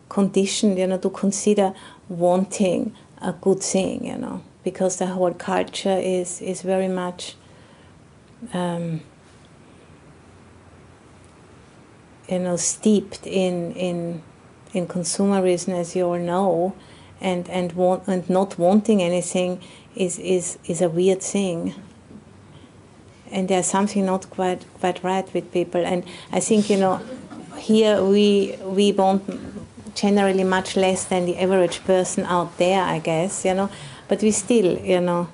conditioned, 0.09 0.77
you 0.77 0.87
know, 0.87 0.97
to 0.97 1.09
consider 1.09 1.73
wanting 2.09 2.95
a 3.21 3.33
good 3.33 3.61
thing, 3.61 4.05
you 4.05 4.17
know 4.17 4.41
because 4.69 4.97
the 4.97 5.07
whole 5.07 5.33
culture 5.33 5.97
is 5.97 6.41
is 6.41 6.61
very 6.61 6.89
much 6.89 7.35
um, 8.53 8.99
you 12.27 12.39
know 12.39 12.57
steeped 12.57 13.25
in 13.25 13.71
in 13.87 14.21
in 14.73 14.85
consumerism, 14.85 15.73
as 15.73 15.95
you 15.95 16.05
all 16.05 16.19
know, 16.19 16.75
and 17.21 17.49
and 17.49 17.71
want, 17.71 18.07
and 18.07 18.29
not 18.29 18.59
wanting 18.59 19.01
anything 19.01 19.61
is 19.95 20.19
is 20.19 20.59
is 20.65 20.81
a 20.81 20.89
weird 20.89 21.21
thing. 21.21 21.73
And 23.31 23.47
there's 23.47 23.67
something 23.67 24.05
not 24.05 24.29
quite 24.29 24.65
quite 24.81 25.01
right 25.01 25.33
with 25.33 25.45
people, 25.53 25.85
and 25.85 26.03
I 26.33 26.41
think 26.41 26.69
you 26.69 26.77
know 26.77 26.99
here 27.57 28.03
we 28.03 28.57
we 28.65 28.91
want 28.91 29.23
generally 29.95 30.43
much 30.43 30.75
less 30.75 31.05
than 31.05 31.25
the 31.25 31.37
average 31.37 31.83
person 31.85 32.25
out 32.25 32.57
there, 32.57 32.83
I 32.83 32.99
guess, 32.99 33.45
you 33.45 33.53
know 33.53 33.69
but 34.07 34.21
we 34.21 34.31
still, 34.31 34.77
you 34.79 35.01
know, 35.01 35.27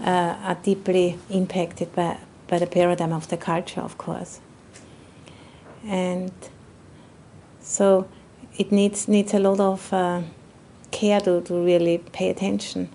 uh, 0.00 0.36
are 0.42 0.58
deeply 0.62 1.18
impacted 1.30 1.94
by, 1.94 2.18
by 2.48 2.58
the 2.58 2.66
paradigm 2.66 3.12
of 3.12 3.28
the 3.28 3.36
culture, 3.36 3.80
of 3.80 3.98
course. 3.98 4.40
And 5.86 6.32
so 7.60 8.08
it 8.56 8.72
needs, 8.72 9.08
needs 9.08 9.34
a 9.34 9.38
lot 9.38 9.60
of 9.60 9.92
uh, 9.92 10.22
care 10.90 11.20
to, 11.20 11.40
to 11.42 11.64
really 11.64 11.98
pay 11.98 12.30
attention. 12.30 12.88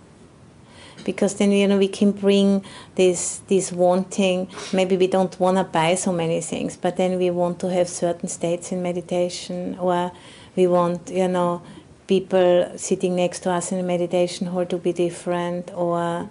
Because 1.04 1.36
then 1.36 1.52
you 1.52 1.68
know 1.68 1.80
we 1.80 1.88
can 1.88 2.12
bring 2.12 2.64
this 2.94 3.42
this 3.48 3.72
wanting. 3.72 4.48
Maybe 4.72 4.98
we 4.98 5.08
don't 5.08 5.40
want 5.40 5.58
to 5.58 5.64
buy 5.64 5.96
so 5.96 6.12
many 6.14 6.42
things, 6.42 6.78
but 6.78 6.96
then 6.96 7.18
we 7.18 7.32
want 7.32 7.60
to 7.62 7.72
have 7.72 7.90
certain 7.90 8.30
states 8.30 8.72
in 8.72 8.84
meditation, 8.84 9.80
or 9.80 10.12
we 10.56 10.68
want 10.68 11.10
you 11.10 11.28
know 11.28 11.64
people 12.12 12.70
sitting 12.76 13.16
next 13.16 13.40
to 13.40 13.50
us 13.50 13.72
in 13.72 13.80
a 13.80 13.84
meditation 13.84 14.48
hall 14.48 14.66
to 14.66 14.78
be 14.78 14.92
different 14.92 15.72
or 15.74 16.30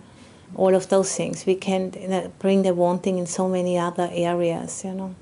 all 0.55 0.75
of 0.75 0.90
those 0.90 1.16
things. 1.16 1.47
We 1.47 1.55
can 1.55 2.31
bring 2.38 2.64
the 2.64 2.75
wanting 2.75 3.16
in 3.16 3.25
so 3.25 3.49
many 3.49 3.79
other 3.79 4.11
areas, 4.12 4.85
you 4.85 4.93
know. 4.93 5.14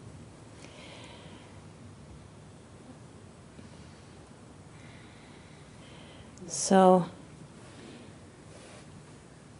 So, 6.48 7.06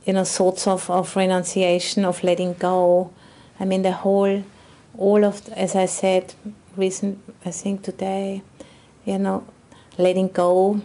you 0.05 0.15
know, 0.15 0.25
sorts 0.25 0.67
of, 0.67 0.91
of 0.91 1.15
renunciation, 1.15 2.05
of 2.05 2.25
letting 2.25 2.55
go. 2.55 3.13
I 3.61 3.65
mean, 3.65 3.83
the 3.83 3.93
whole, 3.93 4.43
all 4.97 5.25
of, 5.25 5.49
as 5.51 5.77
I 5.77 5.87
said, 5.87 6.35
recent, 6.77 7.23
I 7.45 7.53
think 7.53 7.85
today, 7.85 8.43
you 9.05 9.19
know, 9.19 9.45
letting 9.99 10.29
go 10.29 10.81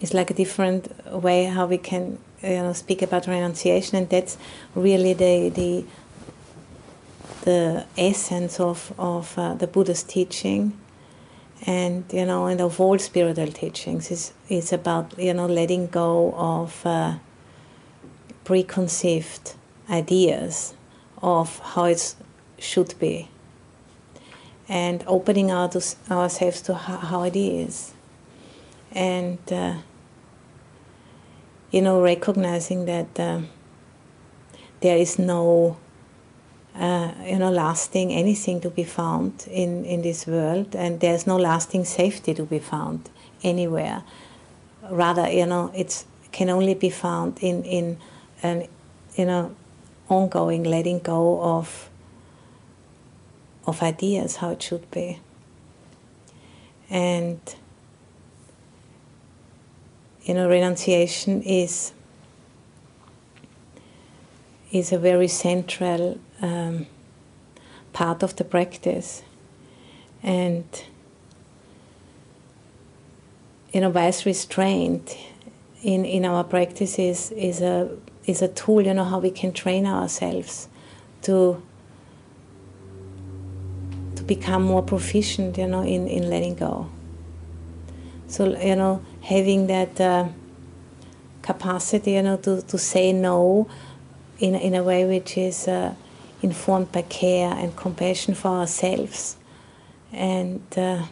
is 0.00 0.14
like 0.14 0.30
a 0.30 0.34
different 0.34 0.88
way 1.12 1.44
how 1.44 1.66
we 1.66 1.76
can 1.76 2.18
you 2.42 2.50
know 2.50 2.72
speak 2.72 3.02
about 3.02 3.26
renunciation 3.26 3.98
and 3.98 4.08
that's 4.08 4.38
really 4.74 5.12
the 5.12 5.50
the 5.50 5.84
the 7.42 7.86
essence 7.96 8.60
of 8.60 8.92
of 8.98 9.38
uh, 9.38 9.54
the 9.54 9.66
Buddha's 9.66 10.02
teaching. 10.02 10.72
And 11.66 12.04
you 12.10 12.24
know 12.24 12.46
and 12.46 12.60
of 12.60 12.80
all 12.80 12.98
spiritual 12.98 13.48
teachings 13.48 14.10
is 14.10 14.32
is 14.48 14.72
about 14.72 15.18
you 15.18 15.34
know 15.34 15.46
letting 15.46 15.88
go 15.88 16.32
of 16.34 16.86
uh, 16.86 17.18
preconceived 18.44 19.54
ideas 19.90 20.74
of 21.22 21.58
how 21.58 21.84
it 21.84 22.14
should 22.58 22.94
be 22.98 23.28
and 24.70 25.02
opening 25.08 25.50
out 25.50 25.74
ourselves 26.08 26.62
to 26.62 26.74
how 26.74 27.24
it 27.24 27.34
is. 27.34 27.92
And, 28.92 29.38
uh, 29.50 29.74
you 31.72 31.82
know, 31.82 32.00
recognizing 32.00 32.84
that 32.86 33.18
uh, 33.18 33.40
there 34.80 34.96
is 34.96 35.18
no, 35.18 35.76
uh, 36.76 37.12
you 37.24 37.38
know, 37.40 37.50
lasting 37.50 38.12
anything 38.12 38.60
to 38.60 38.70
be 38.70 38.84
found 38.84 39.44
in, 39.50 39.84
in 39.84 40.02
this 40.02 40.28
world, 40.28 40.76
and 40.76 41.00
there's 41.00 41.26
no 41.26 41.36
lasting 41.36 41.84
safety 41.84 42.32
to 42.34 42.44
be 42.44 42.60
found 42.60 43.10
anywhere. 43.42 44.04
Rather, 44.88 45.28
you 45.28 45.46
know, 45.46 45.72
it 45.74 46.04
can 46.30 46.48
only 46.48 46.74
be 46.74 46.90
found 46.90 47.38
in, 47.40 47.64
in 47.64 47.98
an, 48.44 48.68
you 49.16 49.24
know, 49.24 49.54
ongoing 50.08 50.62
letting 50.62 51.00
go 51.00 51.42
of 51.42 51.89
of 53.70 53.82
ideas 53.82 54.36
how 54.36 54.50
it 54.50 54.62
should 54.62 54.90
be. 54.90 55.18
And 56.90 57.40
you 60.24 60.34
know, 60.34 60.48
renunciation 60.48 61.42
is 61.42 61.92
is 64.70 64.92
a 64.92 64.98
very 64.98 65.28
central 65.28 66.20
um, 66.42 66.86
part 67.92 68.22
of 68.22 68.36
the 68.36 68.44
practice, 68.44 69.22
and 70.22 70.64
you 73.72 73.80
know, 73.80 73.88
wise 73.88 74.26
restraint 74.26 75.16
in 75.82 76.04
in 76.04 76.24
our 76.24 76.44
practices 76.44 77.30
is, 77.30 77.32
is 77.32 77.60
a 77.62 77.88
is 78.26 78.42
a 78.42 78.48
tool. 78.48 78.82
You 78.82 78.94
know 78.94 79.04
how 79.04 79.20
we 79.20 79.30
can 79.30 79.52
train 79.52 79.86
ourselves 79.86 80.68
to 81.22 81.62
become 84.30 84.62
more 84.62 84.80
proficient, 84.80 85.58
you 85.58 85.66
know, 85.66 85.82
in, 85.82 86.06
in 86.06 86.30
letting 86.30 86.54
go. 86.54 86.88
So, 88.28 88.56
you 88.56 88.76
know, 88.76 89.02
having 89.22 89.66
that 89.66 90.00
uh, 90.00 90.28
capacity, 91.42 92.12
you 92.12 92.22
know, 92.22 92.36
to, 92.36 92.62
to 92.62 92.78
say 92.78 93.12
no 93.12 93.68
in, 94.38 94.54
in 94.54 94.76
a 94.76 94.84
way 94.84 95.04
which 95.04 95.36
is 95.36 95.66
uh, 95.66 95.94
informed 96.42 96.92
by 96.92 97.02
care 97.02 97.52
and 97.52 97.74
compassion 97.74 98.34
for 98.34 98.50
ourselves. 98.60 99.36
And, 100.12 100.62
uh, 100.76 101.06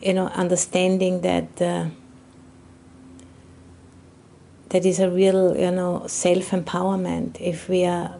you 0.00 0.14
know, 0.14 0.28
understanding 0.28 1.20
that 1.20 1.60
uh, 1.60 1.84
that 4.70 4.86
is 4.86 4.98
a 5.00 5.10
real, 5.10 5.54
you 5.54 5.70
know, 5.70 6.06
self-empowerment 6.06 7.38
if 7.42 7.68
we 7.68 7.84
are 7.84 8.16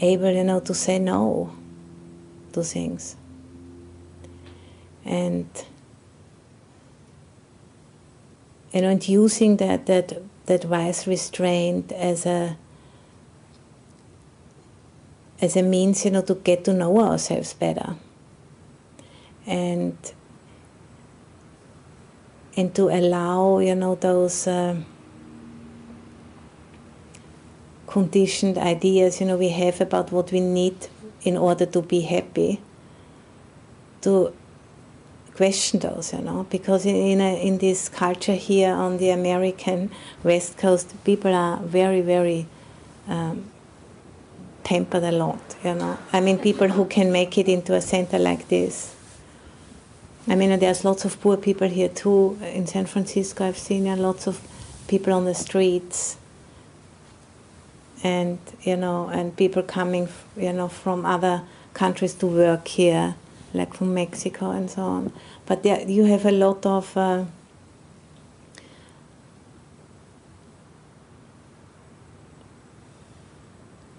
able, 0.00 0.30
you 0.30 0.44
know, 0.44 0.60
to 0.60 0.74
say 0.74 0.98
no 0.98 1.52
to 2.52 2.62
things. 2.62 3.16
And 5.04 5.48
you 8.72 8.82
know, 8.82 8.90
and 8.90 9.08
using 9.08 9.56
that 9.56 9.86
that 9.86 10.20
that 10.46 10.64
wise 10.66 11.06
restraint 11.06 11.92
as 11.92 12.26
a 12.26 12.56
as 15.40 15.56
a 15.56 15.62
means, 15.62 16.04
you 16.04 16.10
know, 16.10 16.22
to 16.22 16.34
get 16.34 16.64
to 16.64 16.72
know 16.72 17.00
ourselves 17.00 17.54
better. 17.54 17.96
And 19.46 19.96
and 22.56 22.74
to 22.74 22.88
allow, 22.88 23.58
you 23.60 23.74
know, 23.74 23.94
those 23.94 24.46
uh, 24.46 24.76
conditioned 27.88 28.56
ideas 28.58 29.20
you 29.20 29.26
know 29.26 29.36
we 29.36 29.48
have 29.48 29.80
about 29.80 30.12
what 30.12 30.30
we 30.30 30.40
need 30.40 30.76
in 31.22 31.36
order 31.36 31.66
to 31.66 31.82
be 31.82 32.00
happy 32.02 32.60
to 34.00 34.32
question 35.38 35.78
those, 35.78 36.12
you 36.12 36.20
know, 36.20 36.44
because 36.50 36.84
in 36.84 37.20
a, 37.20 37.40
in 37.46 37.58
this 37.58 37.88
culture 37.88 38.34
here 38.34 38.72
on 38.72 38.98
the 38.98 39.10
American 39.10 39.88
West 40.24 40.58
Coast, 40.58 40.92
people 41.04 41.32
are 41.32 41.58
very 41.58 42.00
very 42.00 42.46
um, 43.06 43.44
tempered 44.64 45.04
a 45.04 45.12
lot, 45.12 45.40
you 45.64 45.74
know. 45.74 45.96
I 46.12 46.20
mean, 46.20 46.38
people 46.38 46.68
who 46.68 46.84
can 46.86 47.12
make 47.12 47.38
it 47.38 47.48
into 47.48 47.74
a 47.74 47.80
center 47.80 48.18
like 48.18 48.48
this. 48.48 48.96
I 50.26 50.34
mean, 50.34 50.58
there's 50.58 50.84
lots 50.84 51.04
of 51.04 51.20
poor 51.20 51.36
people 51.36 51.68
here 51.68 51.88
too. 51.88 52.36
In 52.42 52.66
San 52.66 52.86
Francisco, 52.86 53.46
I've 53.46 53.62
seen 53.68 53.86
yeah, 53.86 53.94
lots 53.94 54.26
of 54.26 54.40
people 54.88 55.12
on 55.12 55.24
the 55.24 55.34
streets, 55.34 56.17
and 58.02 58.38
you 58.62 58.76
know, 58.76 59.08
and 59.08 59.36
people 59.36 59.62
coming, 59.62 60.08
you 60.36 60.52
know, 60.52 60.68
from 60.68 61.04
other 61.04 61.42
countries 61.74 62.14
to 62.14 62.26
work 62.26 62.68
here 62.68 63.14
like 63.54 63.74
from 63.74 63.94
Mexico 63.94 64.50
and 64.50 64.70
so 64.70 64.82
on. 64.82 65.12
But 65.46 65.62
there 65.62 65.80
you 65.88 66.04
have 66.04 66.26
a 66.26 66.32
lot 66.32 66.66
of 66.66 66.96
uh, 66.96 67.24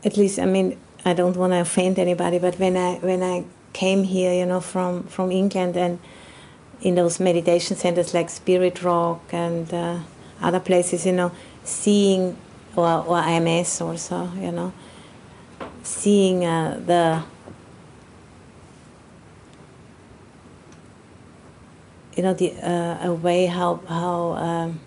at 0.04 0.18
least 0.18 0.40
I 0.40 0.46
mean 0.46 0.78
I 1.06 1.14
don't 1.14 1.36
want 1.36 1.54
to 1.54 1.62
offend 1.62 1.98
anybody, 1.98 2.40
but 2.40 2.60
when 2.60 2.78
I 2.78 2.96
when 2.96 3.24
I 3.24 3.46
came 3.74 4.04
here, 4.04 4.34
you 4.34 4.46
know, 4.46 4.60
from 4.60 5.04
from 5.04 5.32
England 5.32 5.78
and 5.78 6.00
in 6.82 6.96
those 6.96 7.20
meditation 7.20 7.76
centers 7.76 8.14
like 8.14 8.30
Spirit 8.30 8.84
Rock 8.84 9.22
and 9.34 9.74
uh, 9.74 10.00
other 10.42 10.60
places, 10.60 11.06
you 11.06 11.12
know, 11.12 11.32
seeing 11.64 12.38
or 12.76 13.06
or 13.06 13.22
IMS 13.22 13.82
also, 13.82 14.30
you 14.40 14.52
know, 14.52 14.74
seeing 15.84 16.46
uh, 16.46 16.80
the 16.86 17.24
you 22.16 22.24
know 22.24 22.34
the 22.34 22.52
uh, 22.62 23.08
a 23.10 23.14
way 23.14 23.46
how 23.46 23.80
how 23.88 24.34
um, 24.34 24.80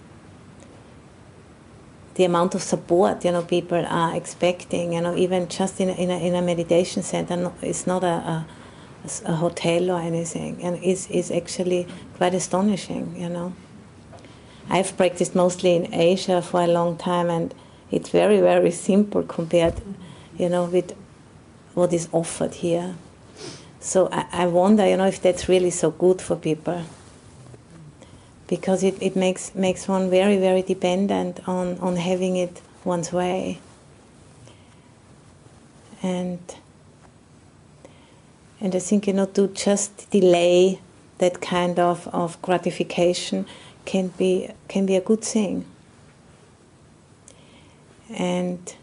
the 2.15 2.25
amount 2.25 2.55
of 2.55 2.63
support 2.63 3.25
you 3.25 3.33
know 3.33 3.43
people 3.43 3.85
are 3.87 4.15
expecting 4.15 4.93
you 4.93 5.01
know 5.01 5.17
even 5.17 5.49
just 5.49 5.81
in 5.81 5.89
a, 5.89 5.93
in 5.93 6.11
a, 6.11 6.19
in 6.19 6.35
a 6.35 6.43
meditation 6.43 7.03
center 7.03 7.51
it's 7.63 7.87
not 7.87 8.05
a, 8.05 8.07
a, 8.07 8.47
a 9.25 9.35
hotel 9.35 9.91
or 9.91 10.01
anything. 10.01 10.63
And 10.63 10.79
it's, 10.83 11.09
it's 11.11 11.31
actually 11.31 11.87
quite 12.17 12.35
astonishing 12.35 13.17
you 13.17 13.29
know. 13.29 13.55
I've 14.69 14.97
practiced 14.97 15.35
mostly 15.35 15.75
in 15.75 15.93
Asia 15.93 16.41
for 16.41 16.63
a 16.63 16.67
long 16.67 16.97
time 16.97 17.29
and 17.31 17.55
it's 17.93 18.09
very 18.09 18.41
very 18.41 18.71
simple 18.71 19.23
compared 19.23 19.75
you 20.39 20.49
know 20.49 20.65
with 20.65 20.97
what 21.75 21.93
is 21.93 22.09
offered 22.13 22.55
here. 22.55 22.95
So 23.81 24.09
I, 24.13 24.27
I 24.33 24.47
wonder 24.47 24.87
you 24.89 24.97
know 24.97 25.07
if 25.07 25.21
that's 25.23 25.49
really 25.49 25.71
so 25.71 25.91
good 25.91 26.21
for 26.21 26.37
people. 26.37 26.83
Because 28.49 28.83
it, 28.83 29.01
it 29.01 29.17
makes 29.17 29.55
makes 29.55 29.89
one 29.89 30.11
very 30.11 30.39
very 30.39 30.63
dependent 30.63 31.47
on, 31.49 31.79
on 31.79 31.97
having 31.97 32.37
it 32.37 32.61
one's 32.85 33.13
way. 33.13 33.61
And 36.03 36.41
and 38.61 38.75
I 38.75 38.79
think 38.79 39.07
you 39.07 39.13
know 39.13 39.27
to 39.27 39.49
just 39.49 40.11
delay 40.11 40.81
that 41.19 41.41
kind 41.41 41.79
of, 41.79 42.09
of 42.09 42.41
gratification 42.43 43.47
can 43.85 44.09
be 44.09 44.49
can 44.69 44.87
be 44.87 44.97
a 44.97 45.01
good 45.01 45.23
thing 45.23 45.65
and 48.15 48.75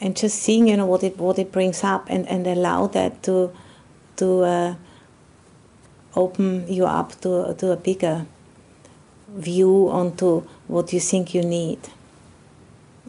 and 0.00 0.16
just 0.16 0.40
seeing 0.40 0.68
you 0.68 0.76
know 0.76 0.86
what 0.86 1.02
it 1.02 1.18
what 1.18 1.38
it 1.38 1.52
brings 1.52 1.82
up 1.84 2.06
and, 2.08 2.26
and 2.28 2.46
allow 2.46 2.86
that 2.86 3.22
to 3.22 3.52
to 4.16 4.42
uh, 4.42 4.74
open 6.16 6.66
you 6.68 6.84
up 6.86 7.20
to, 7.20 7.54
to 7.54 7.70
a 7.70 7.76
bigger 7.76 8.26
view 9.28 9.88
onto 9.90 10.40
what 10.66 10.92
you 10.92 11.00
think 11.00 11.34
you 11.34 11.42
need 11.42 11.78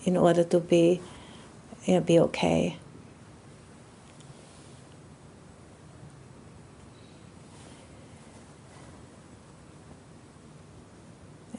in 0.06 0.18
order 0.18 0.44
to 0.44 0.60
be 0.60 1.02
you 1.86 1.96
know, 1.96 2.02
be 2.02 2.20
okay. 2.20 2.78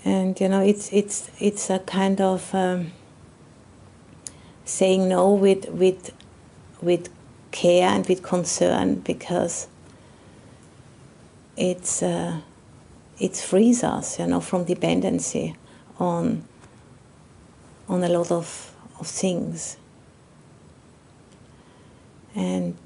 And 0.05 0.41
you 0.41 0.49
know, 0.49 0.61
it's 0.61 0.93
it's 0.93 1.31
it's 1.39 1.69
a 1.69 1.79
kind 1.81 2.21
of 2.21 2.55
um, 2.55 2.93
saying 4.71 5.09
no 5.09 5.33
with 5.33 5.69
with 5.71 6.13
with 6.81 7.09
care 7.51 7.89
and 7.89 8.07
with 8.07 8.23
concern 8.23 8.95
because 9.01 9.67
it's 11.57 12.03
uh, 12.03 12.41
it 13.19 13.37
frees 13.37 13.83
us, 13.83 14.19
you 14.19 14.27
know, 14.27 14.41
from 14.41 14.65
dependency 14.65 15.57
on 15.99 16.45
on 17.89 18.05
a 18.05 18.09
lot 18.09 18.31
of, 18.31 18.73
of 19.01 19.07
things. 19.07 19.77
And 22.35 22.77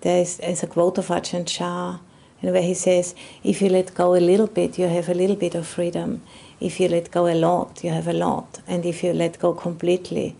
there 0.00 0.22
is, 0.22 0.62
a 0.62 0.66
quote 0.66 0.96
of 0.96 1.08
Ajahn 1.08 1.46
Chah 1.46 1.98
where 2.40 2.62
he 2.62 2.72
says, 2.72 3.14
if 3.44 3.60
you 3.60 3.68
let 3.68 3.94
go 3.94 4.14
a 4.14 4.18
little 4.18 4.46
bit, 4.46 4.78
you 4.78 4.88
have 4.88 5.10
a 5.10 5.14
little 5.14 5.36
bit 5.36 5.54
of 5.54 5.66
freedom. 5.66 6.22
If 6.60 6.78
you 6.78 6.88
let 6.88 7.10
go 7.10 7.26
a 7.26 7.34
lot, 7.34 7.82
you 7.82 7.90
have 7.90 8.06
a 8.06 8.12
lot. 8.12 8.60
And 8.66 8.84
if 8.84 9.02
you 9.02 9.12
let 9.12 9.38
go 9.38 9.54
completely, 9.54 10.36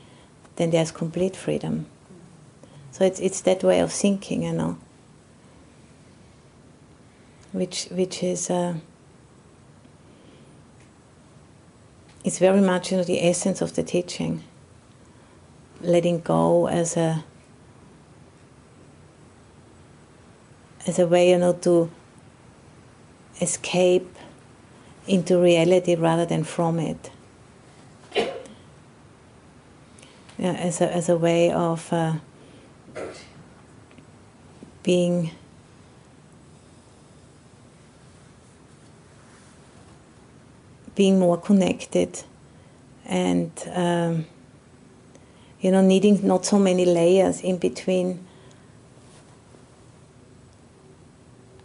then 0.56 0.70
there's 0.70 0.90
complete 0.90 1.34
freedom. 1.34 1.86
So 2.92 3.04
it's, 3.04 3.20
it's 3.20 3.40
that 3.42 3.64
way 3.64 3.80
of 3.80 3.92
thinking, 3.92 4.42
you 4.42 4.52
know, 4.52 4.76
which, 7.52 7.86
which 7.86 8.22
is, 8.22 8.50
uh, 8.50 8.74
it's 12.24 12.38
very 12.38 12.60
much 12.60 12.90
you 12.90 12.98
know, 12.98 13.04
the 13.04 13.26
essence 13.26 13.62
of 13.62 13.74
the 13.74 13.82
teaching. 13.82 14.44
Letting 15.80 16.20
go 16.20 16.68
as 16.68 16.96
a 16.96 17.24
as 20.86 20.98
a 20.98 21.06
way, 21.06 21.30
you 21.30 21.38
know, 21.38 21.52
to 21.52 21.90
escape 23.40 24.14
into 25.10 25.38
reality 25.38 25.96
rather 25.96 26.24
than 26.24 26.44
from 26.44 26.78
it. 26.78 27.10
Yeah, 30.38 30.52
as 30.52 30.80
a 30.80 30.94
as 30.94 31.08
a 31.08 31.16
way 31.16 31.50
of 31.50 31.92
uh, 31.92 32.14
being 34.82 35.32
being 40.94 41.18
more 41.18 41.36
connected 41.36 42.22
and 43.04 43.50
um, 43.74 44.26
you 45.60 45.70
know 45.70 45.82
needing 45.82 46.26
not 46.26 46.46
so 46.46 46.58
many 46.58 46.84
layers 46.84 47.40
in 47.42 47.58
between 47.58 48.24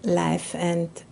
life 0.04 0.54
and 0.56 1.05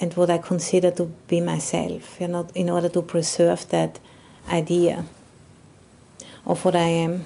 and 0.00 0.12
what 0.14 0.30
I 0.30 0.38
consider 0.38 0.90
to 0.92 1.04
be 1.26 1.40
myself, 1.40 2.20
you 2.20 2.28
know, 2.28 2.48
in 2.54 2.68
order 2.70 2.88
to 2.90 3.02
preserve 3.02 3.68
that 3.70 3.98
idea 4.48 5.04
of 6.44 6.64
what 6.64 6.76
I 6.76 6.88
am. 6.88 7.24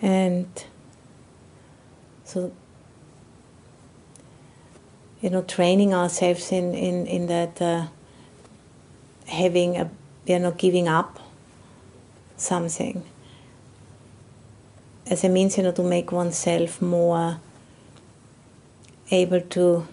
And 0.00 0.48
so, 2.24 2.52
you 5.20 5.30
know, 5.30 5.42
training 5.42 5.94
ourselves 5.94 6.50
in, 6.50 6.74
in, 6.74 7.06
in 7.06 7.26
that 7.26 7.62
uh, 7.62 7.86
having 9.26 9.76
a, 9.76 9.90
you 10.26 10.38
know, 10.38 10.50
giving 10.52 10.88
up 10.88 11.20
something 12.36 13.04
as 15.06 15.22
a 15.24 15.28
means, 15.28 15.56
you 15.56 15.62
know, 15.62 15.72
to 15.72 15.82
make 15.82 16.10
oneself 16.10 16.80
more 16.80 17.38
able 19.12 19.40
to 19.40 19.86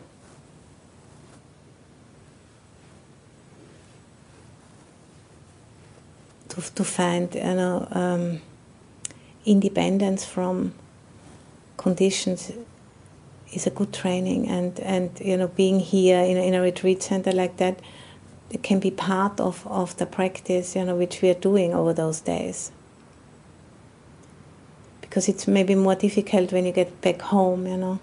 to, 6.49 6.75
to 6.75 6.83
find, 6.83 7.33
you 7.35 7.41
know, 7.41 7.87
um, 7.91 8.41
independence 9.45 10.25
from 10.25 10.73
conditions 11.77 12.51
is 13.53 13.65
a 13.65 13.69
good 13.69 13.93
training 13.93 14.47
and, 14.47 14.79
and 14.81 15.09
you 15.21 15.35
know 15.37 15.47
being 15.47 15.79
here 15.79 16.19
in 16.19 16.37
a, 16.37 16.41
in 16.41 16.53
a 16.53 16.61
retreat 16.61 17.01
center 17.01 17.31
like 17.31 17.57
that 17.57 17.79
it 18.51 18.61
can 18.61 18.79
be 18.79 18.91
part 18.91 19.39
of, 19.39 19.65
of 19.65 19.95
the 19.97 20.05
practice 20.05 20.75
you 20.75 20.83
know 20.83 20.95
which 20.95 21.21
we 21.21 21.29
are 21.29 21.35
doing 21.35 21.73
over 21.73 21.93
those 21.93 22.19
days. 22.21 22.71
Because 25.01 25.27
it's 25.27 25.47
maybe 25.47 25.73
more 25.73 25.95
difficult 25.95 26.51
when 26.51 26.65
you 26.65 26.71
get 26.71 27.01
back 27.01 27.21
home 27.21 27.65
you 27.65 27.77
know 27.77 27.99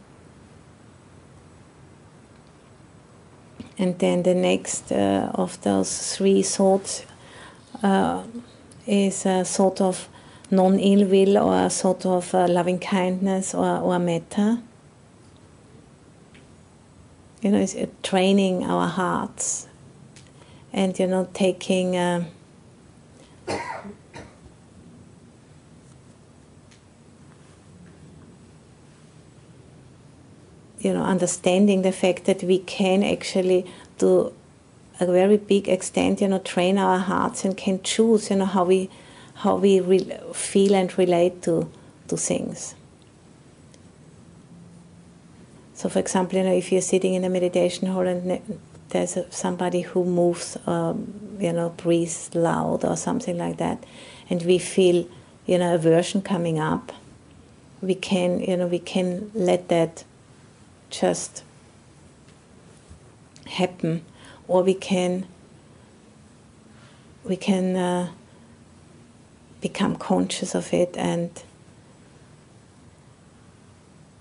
and 3.79 3.99
then 3.99 4.23
the 4.23 4.35
next 4.35 4.91
uh, 4.91 5.31
of 5.35 5.61
those 5.63 6.17
three 6.17 6.43
thoughts 6.43 7.05
uh, 7.83 8.23
is 8.87 9.27
a 9.27 9.45
sort 9.45 9.81
of 9.81 10.09
non 10.51 10.79
ill 10.79 11.07
will 11.07 11.39
or 11.39 11.67
a 11.67 11.71
sort 11.71 12.07
of 12.07 12.35
uh, 12.35 12.47
loving 12.49 12.79
kindness 12.79 13.55
or, 13.55 13.79
or 13.79 13.99
metta. 13.99 14.63
You 17.43 17.51
know, 17.51 17.59
it's 17.59 17.75
uh, 17.75 17.87
training 18.03 18.65
our 18.65 18.89
hearts 18.89 19.67
and, 20.73 20.99
you 20.99 21.07
know, 21.07 21.29
taking. 21.35 21.97
You 30.81 30.93
know, 30.93 31.03
understanding 31.03 31.83
the 31.83 31.93
fact 31.93 32.25
that 32.25 32.43
we 32.43 32.59
can 32.59 33.03
actually, 33.03 33.67
to 33.99 34.33
a 35.01 35.07
very 35.07 35.37
big 35.37 35.69
extent, 35.69 36.21
you 36.21 36.29
know, 36.29 36.39
train 36.39 36.79
our 36.79 36.99
hearts 36.99 37.45
and 37.45 37.57
can 37.57 37.83
choose, 37.83 38.31
you 38.31 38.37
know, 38.37 38.45
how 38.45 38.65
we 38.65 38.91
how 39.37 39.57
we 39.57 39.81
re- 39.81 40.19
feel 40.33 40.75
and 40.75 40.97
relate 40.97 41.43
to, 41.43 41.71
to 42.09 42.17
things. 42.17 42.75
So, 45.75 45.91
for 45.91 45.99
example, 45.99 46.39
you 46.39 46.45
know, 46.45 46.55
if 46.55 46.73
you're 46.73 46.81
sitting 46.81 47.13
in 47.13 47.23
a 47.23 47.29
meditation 47.29 47.89
hall 47.89 48.07
and 48.07 48.41
there's 48.89 49.15
a, 49.19 49.31
somebody 49.31 49.83
who 49.83 50.05
moves, 50.07 50.57
um, 50.67 51.13
you 51.39 51.53
know, 51.53 51.69
breathes 51.69 52.35
loud 52.35 52.83
or 52.83 52.97
something 52.97 53.37
like 53.37 53.59
that, 53.59 53.85
and 54.31 54.41
we 54.43 54.57
feel, 54.57 55.07
you 55.45 55.59
know, 55.59 55.75
aversion 55.75 56.23
coming 56.23 56.59
up, 56.59 56.93
we 57.83 57.95
can, 57.95 58.41
you 58.41 58.57
know, 58.57 58.67
we 58.67 58.79
can 58.79 59.31
let 59.35 59.69
that 59.69 60.05
just 60.91 61.43
happen, 63.47 64.05
or 64.49 64.63
we 64.63 64.75
can, 64.75 65.27
we 67.25 67.37
can. 67.37 67.77
Uh, 67.77 68.09
become 69.61 69.97
conscious 69.97 70.55
of 70.55 70.73
it 70.73 70.97
and 70.97 71.31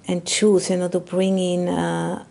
and 0.08 0.25
choose, 0.25 0.69
you 0.69 0.78
know, 0.78 0.88
to 0.88 0.99
bring 0.99 1.39
in 1.39 1.67
uh, 1.67 2.23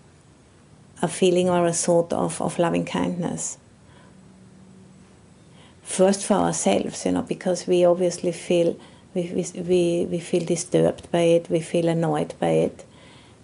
a 1.03 1.09
feeling 1.09 1.49
or 1.51 1.67
a 1.67 1.73
thought 1.73 2.13
of, 2.13 2.41
of 2.41 2.57
loving 2.59 2.85
kindness. 2.85 3.59
First 5.83 6.25
for 6.25 6.35
ourselves, 6.35 7.05
you 7.05 7.13
know, 7.13 7.23
because 7.23 7.67
we 7.67 7.85
obviously 7.85 8.31
feel 8.31 8.77
we, 9.13 9.45
we, 9.73 10.07
we 10.09 10.21
feel 10.21 10.45
disturbed 10.45 11.11
by 11.11 11.25
it, 11.37 11.51
we 11.51 11.61
feel 11.61 11.89
annoyed 11.89 12.35
by 12.39 12.51
it, 12.67 12.85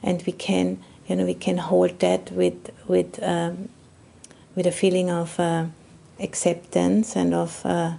and 0.03 0.23
we 0.27 0.33
can, 0.33 0.83
you 1.07 1.17
know, 1.17 1.25
we 1.25 1.35
can 1.35 1.59
hold 1.59 1.99
that 2.01 2.31
with 2.33 2.71
with 2.87 3.23
um, 3.23 3.69
with 4.55 4.67
a 4.67 4.73
feeling 4.73 5.11
of 5.11 5.39
uh, 5.39 5.67
acceptance 6.19 7.17
and 7.17 7.35
of 7.35 7.65
uh, 7.65 7.95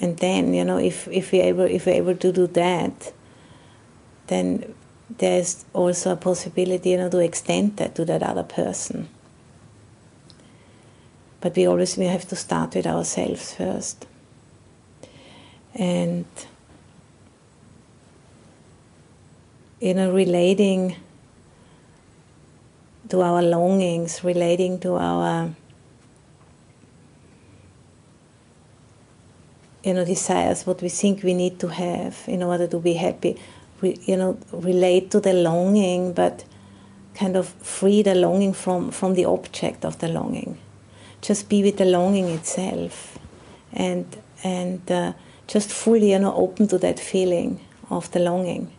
and 0.00 0.16
then 0.18 0.54
you 0.54 0.64
know 0.64 0.78
if 0.78 1.08
if 1.08 1.32
we 1.32 1.40
able 1.40 1.62
if 1.62 1.86
we're 1.86 1.94
able 1.94 2.16
to 2.16 2.32
do 2.32 2.46
that 2.48 3.12
then 4.26 4.74
there's 5.18 5.64
also 5.72 6.12
a 6.12 6.16
possibility 6.16 6.90
you 6.90 6.96
know 6.96 7.08
to 7.08 7.18
extend 7.18 7.76
that 7.76 7.94
to 7.94 8.04
that 8.04 8.22
other 8.22 8.42
person. 8.42 9.08
But 11.40 11.56
we 11.56 11.66
always 11.66 11.96
we 11.96 12.06
have 12.06 12.26
to 12.28 12.36
start 12.36 12.74
with 12.74 12.86
ourselves 12.86 13.54
first. 13.54 14.06
And 15.74 16.26
you 19.80 19.94
know 19.94 20.12
relating 20.12 20.96
to 23.08 23.22
our 23.22 23.42
longings 23.42 24.22
relating 24.22 24.78
to 24.78 24.96
our 24.96 25.50
you 29.88 29.94
know, 29.94 30.04
desires, 30.04 30.66
what 30.66 30.82
we 30.82 30.88
think 30.88 31.22
we 31.22 31.34
need 31.34 31.58
to 31.60 31.68
have 31.68 32.22
in 32.26 32.42
order 32.42 32.66
to 32.66 32.78
be 32.78 32.94
happy. 32.94 33.40
We, 33.80 33.98
you 34.02 34.16
know, 34.16 34.38
relate 34.52 35.10
to 35.12 35.20
the 35.20 35.32
longing, 35.32 36.12
but 36.12 36.44
kind 37.14 37.36
of 37.36 37.48
free 37.48 38.02
the 38.02 38.14
longing 38.14 38.52
from, 38.52 38.90
from 38.90 39.14
the 39.14 39.24
object 39.24 39.84
of 39.84 39.98
the 39.98 40.08
longing. 40.08 40.58
Just 41.22 41.48
be 41.48 41.62
with 41.62 41.78
the 41.78 41.84
longing 41.84 42.28
itself, 42.28 43.18
and 43.72 44.06
and 44.44 44.88
uh, 44.90 45.12
just 45.48 45.70
fully, 45.70 46.12
you 46.12 46.18
know, 46.20 46.32
open 46.34 46.68
to 46.68 46.78
that 46.78 47.00
feeling 47.00 47.60
of 47.90 48.08
the 48.12 48.20
longing. 48.20 48.70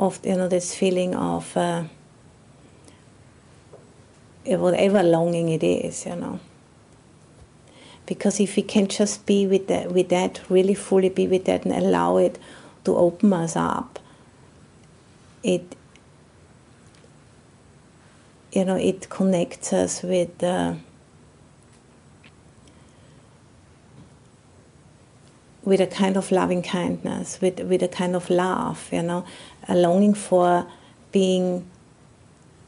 Of 0.00 0.18
you 0.24 0.36
know 0.36 0.48
this 0.48 0.74
feeling 0.74 1.14
of 1.14 1.54
uh, 1.56 1.84
whatever 4.46 5.02
longing 5.02 5.50
it 5.50 5.62
is, 5.62 6.06
you 6.06 6.16
know 6.16 6.40
because 8.10 8.40
if 8.40 8.56
we 8.56 8.62
can 8.64 8.88
just 8.88 9.24
be 9.24 9.46
with 9.46 9.68
that, 9.68 9.92
with 9.92 10.08
that, 10.08 10.40
really 10.48 10.74
fully 10.74 11.08
be 11.08 11.28
with 11.28 11.44
that, 11.44 11.64
and 11.64 11.72
allow 11.72 12.16
it 12.16 12.40
to 12.84 12.96
open 12.96 13.32
us 13.32 13.54
up, 13.54 14.00
it 15.44 15.76
you 18.52 18.64
know 18.64 18.74
it 18.74 19.08
connects 19.08 19.72
us 19.72 20.02
with. 20.02 20.42
Uh, 20.42 20.74
with 25.64 25.80
a 25.80 25.86
kind 25.86 26.16
of 26.16 26.30
loving 26.30 26.62
kindness, 26.62 27.40
with, 27.40 27.60
with 27.60 27.82
a 27.82 27.88
kind 27.88 28.16
of 28.16 28.30
love, 28.30 28.88
you 28.92 29.02
know, 29.02 29.24
a 29.68 29.74
longing 29.74 30.14
for 30.14 30.66
being 31.12 31.68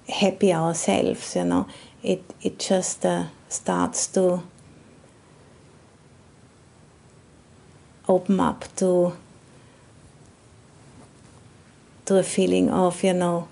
happy 0.09 0.53
ourselves, 0.53 1.37
you 1.37 1.45
know, 1.45 1.67
it, 2.03 2.23
it 2.43 2.59
just 2.59 3.07
uh, 3.07 3.27
starts 3.49 4.07
to 4.09 4.43
open 8.09 8.41
up 8.41 8.65
to 8.77 9.17
to 12.05 12.19
a 12.19 12.23
feeling 12.23 12.69
of 12.69 13.03
you 13.05 13.13
know 13.13 13.49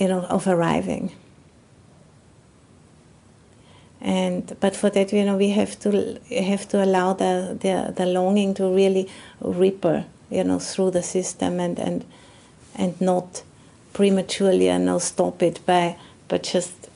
you 0.00 0.08
know 0.08 0.22
of 0.24 0.48
arriving. 0.48 1.12
And 4.00 4.56
but 4.60 4.74
for 4.74 4.88
that 4.90 5.12
you 5.12 5.24
know 5.24 5.36
we 5.36 5.50
have 5.50 5.78
to 5.80 6.18
have 6.30 6.66
to 6.68 6.82
allow 6.82 7.12
the, 7.12 7.56
the 7.60 7.92
the 7.94 8.06
longing 8.06 8.54
to 8.54 8.74
really 8.74 9.08
ripple 9.40 10.04
you 10.30 10.42
know 10.42 10.58
through 10.58 10.92
the 10.92 11.02
system 11.02 11.60
and 11.60 11.78
and 11.78 12.04
and 12.74 12.98
not 13.00 13.42
prematurely 13.92 14.70
and 14.70 14.86
now 14.86 14.98
stop 14.98 15.42
it 15.42 15.64
by 15.66 15.96
but 16.28 16.44
just 16.44 16.88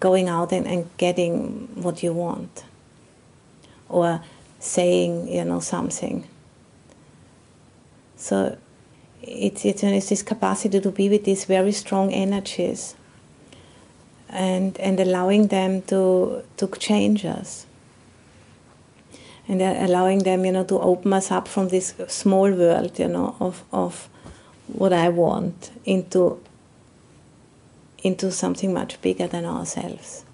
going 0.00 0.28
out 0.28 0.52
and, 0.52 0.66
and 0.66 0.90
getting 0.96 1.68
what 1.74 2.02
you 2.02 2.12
want. 2.12 2.64
Or 3.88 4.22
saying 4.58 5.28
you 5.28 5.44
know 5.44 5.60
something. 5.60 6.24
So 8.16 8.58
it's, 9.22 9.64
it's, 9.64 10.08
this 10.08 10.22
capacity 10.22 10.80
to 10.80 10.90
be 10.90 11.08
with 11.08 11.24
these 11.24 11.44
very 11.44 11.72
strong 11.72 12.12
energies 12.12 12.94
and, 14.28 14.78
and 14.80 15.00
allowing 15.00 15.48
them 15.48 15.82
to, 15.82 16.42
to 16.56 16.66
change 16.78 17.24
us 17.24 17.66
and 19.48 19.60
allowing 19.62 20.20
them 20.20 20.44
you 20.44 20.52
know 20.52 20.62
to 20.62 20.78
open 20.78 21.12
us 21.12 21.30
up 21.32 21.48
from 21.48 21.68
this 21.68 21.94
small 22.06 22.50
world 22.52 22.96
you 22.98 23.08
know 23.08 23.34
of, 23.40 23.64
of 23.72 24.08
what 24.68 24.92
I 24.92 25.08
want 25.08 25.72
into 25.84 26.40
into 28.02 28.30
something 28.30 28.72
much 28.72 29.00
bigger 29.02 29.26
than 29.26 29.44
ourselves. 29.44 30.24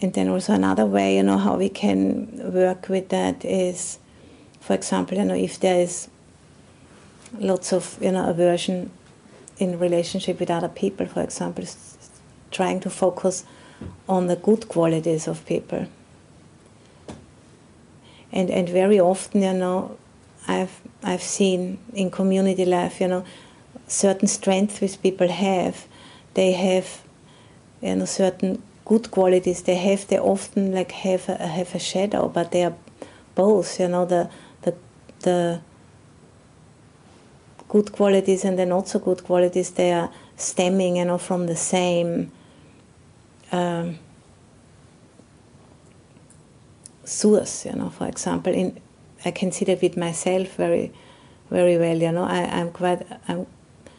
And 0.00 0.12
then 0.14 0.28
also 0.28 0.54
another 0.54 0.86
way, 0.86 1.16
you 1.16 1.22
know, 1.22 1.38
how 1.38 1.56
we 1.56 1.68
can 1.68 2.52
work 2.52 2.88
with 2.88 3.08
that 3.08 3.44
is, 3.44 3.98
for 4.60 4.74
example, 4.74 5.18
you 5.18 5.24
know, 5.24 5.34
if 5.34 5.58
there 5.58 5.80
is 5.80 6.08
lots 7.38 7.72
of, 7.72 7.98
you 8.00 8.12
know, 8.12 8.28
aversion 8.28 8.90
in 9.58 9.78
relationship 9.78 10.38
with 10.38 10.50
other 10.50 10.68
people, 10.68 11.06
for 11.06 11.22
example, 11.22 11.64
trying 12.50 12.80
to 12.80 12.90
focus 12.90 13.44
on 14.08 14.28
the 14.28 14.36
good 14.36 14.68
qualities 14.68 15.26
of 15.26 15.44
people. 15.46 15.86
And, 18.30 18.50
and 18.50 18.68
very 18.68 19.00
often, 19.00 19.42
you 19.42 19.52
know, 19.52 19.96
I've, 20.46 20.80
I've 21.02 21.22
seen 21.22 21.78
in 21.92 22.10
community 22.10 22.64
life, 22.64 23.00
you 23.00 23.08
know, 23.08 23.24
certain 23.88 24.28
strengths 24.28 24.80
which 24.80 25.00
people 25.02 25.28
have, 25.28 25.86
they 26.34 26.52
have, 26.52 27.02
you 27.80 27.96
know, 27.96 28.04
certain 28.04 28.62
good 28.88 29.10
qualities 29.10 29.62
they 29.62 29.76
have, 29.76 30.06
they 30.08 30.18
often 30.18 30.72
like 30.72 30.92
have 30.92 31.28
a, 31.28 31.46
have 31.46 31.74
a 31.74 31.78
shadow, 31.78 32.28
but 32.28 32.50
they 32.50 32.64
are 32.64 32.74
both, 33.34 33.78
you 33.78 33.86
know, 33.86 34.06
the, 34.06 34.30
the, 34.62 34.74
the 35.20 35.60
good 37.68 37.92
qualities 37.92 38.44
and 38.44 38.58
the 38.58 38.64
not 38.64 38.88
so 38.88 38.98
good 38.98 39.22
qualities, 39.22 39.70
they 39.72 39.92
are 39.92 40.10
stemming, 40.36 40.96
you 40.96 41.04
know, 41.04 41.18
from 41.18 41.46
the 41.46 41.54
same 41.54 42.32
um, 43.52 43.98
source. 47.04 47.66
You 47.66 47.72
know, 47.72 47.90
for 47.90 48.06
example, 48.06 48.54
in 48.54 48.80
I 49.24 49.32
can 49.32 49.52
see 49.52 49.64
that 49.66 49.82
with 49.82 49.96
myself 49.96 50.54
very, 50.54 50.92
very 51.50 51.76
well. 51.76 51.96
You 51.96 52.12
know, 52.12 52.24
I, 52.24 52.44
I'm 52.44 52.70
quite 52.70 53.06
I'm, 53.28 53.46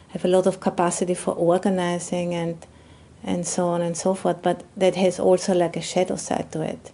I 0.08 0.12
have 0.14 0.24
a 0.24 0.28
lot 0.28 0.46
of 0.48 0.58
capacity 0.58 1.14
for 1.14 1.34
organizing 1.34 2.34
and 2.34 2.66
and 3.22 3.46
so 3.46 3.68
on 3.68 3.82
and 3.82 3.96
so 3.96 4.14
forth. 4.14 4.42
But 4.42 4.64
that 4.76 4.96
has 4.96 5.20
also 5.20 5.54
like 5.54 5.76
a 5.76 5.82
shadow 5.82 6.16
side 6.16 6.50
to 6.52 6.62
it, 6.62 6.92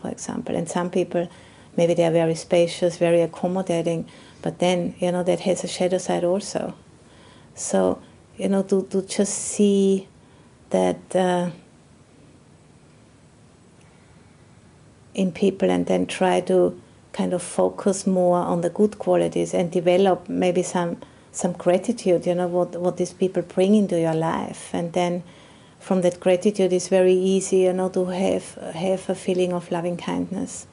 for 0.00 0.10
example. 0.10 0.54
And 0.54 0.68
some 0.68 0.90
people, 0.90 1.28
maybe 1.76 1.94
they 1.94 2.04
are 2.04 2.12
very 2.12 2.34
spacious, 2.34 2.96
very 2.96 3.20
accommodating, 3.20 4.08
but 4.42 4.58
then 4.58 4.94
you 4.98 5.12
know 5.12 5.22
that 5.22 5.40
has 5.40 5.64
a 5.64 5.68
shadow 5.68 5.98
side 5.98 6.24
also. 6.24 6.74
So 7.54 8.00
you 8.36 8.48
know 8.48 8.62
to 8.64 8.82
to 8.84 9.02
just 9.02 9.34
see 9.34 10.08
that. 10.70 11.14
Uh, 11.14 11.50
in 15.16 15.32
people 15.32 15.70
and 15.70 15.86
then 15.86 16.06
try 16.06 16.40
to 16.42 16.78
kind 17.12 17.32
of 17.32 17.42
focus 17.42 18.06
more 18.06 18.36
on 18.36 18.60
the 18.60 18.68
good 18.68 18.98
qualities 18.98 19.54
and 19.54 19.72
develop 19.72 20.28
maybe 20.28 20.62
some 20.62 20.98
some 21.32 21.52
gratitude 21.52 22.26
you 22.26 22.34
know 22.34 22.46
what 22.46 22.76
what 22.76 22.98
these 22.98 23.14
people 23.14 23.42
bring 23.42 23.74
into 23.74 23.98
your 23.98 24.14
life 24.14 24.70
and 24.74 24.92
then 24.92 25.22
from 25.86 26.00
that 26.02 26.18
gratitude 26.18 26.72
is 26.72 26.88
very 26.88 27.12
easy 27.12 27.58
you 27.58 27.72
know 27.72 27.88
to 27.88 28.06
have 28.06 28.54
have 28.74 29.08
a 29.08 29.14
feeling 29.14 29.52
of 29.52 29.70
loving 29.70 29.96
kindness. 29.96 30.66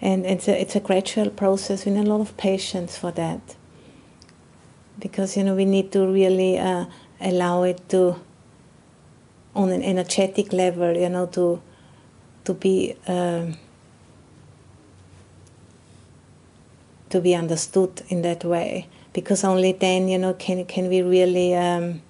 And 0.00 0.24
it's 0.24 0.46
a, 0.46 0.58
it's 0.62 0.76
a 0.76 0.80
gradual 0.80 1.30
process. 1.30 1.84
We 1.84 1.90
need 1.90 2.06
a 2.06 2.08
lot 2.08 2.20
of 2.20 2.36
patience 2.36 2.96
for 2.96 3.10
that. 3.10 3.56
Because 5.00 5.36
you 5.36 5.42
know 5.42 5.56
we 5.56 5.64
need 5.64 5.90
to 5.90 6.06
really 6.06 6.56
uh, 6.56 6.84
allow 7.20 7.64
it 7.64 7.88
to 7.88 8.20
on 9.56 9.70
an 9.70 9.82
energetic 9.82 10.52
level 10.52 10.96
you 10.96 11.08
know 11.08 11.26
to 11.26 11.60
to 12.44 12.54
be 12.54 12.94
um, 13.08 13.56
to 17.10 17.20
be 17.20 17.34
understood 17.34 18.02
in 18.08 18.22
that 18.22 18.44
way. 18.44 18.88
Because 19.12 19.44
only 19.44 19.72
then 19.72 20.08
you 20.08 20.18
know 20.18 20.34
can 20.34 20.64
can 20.64 20.88
we 20.88 21.02
really 21.02 21.54
um, 21.54 22.02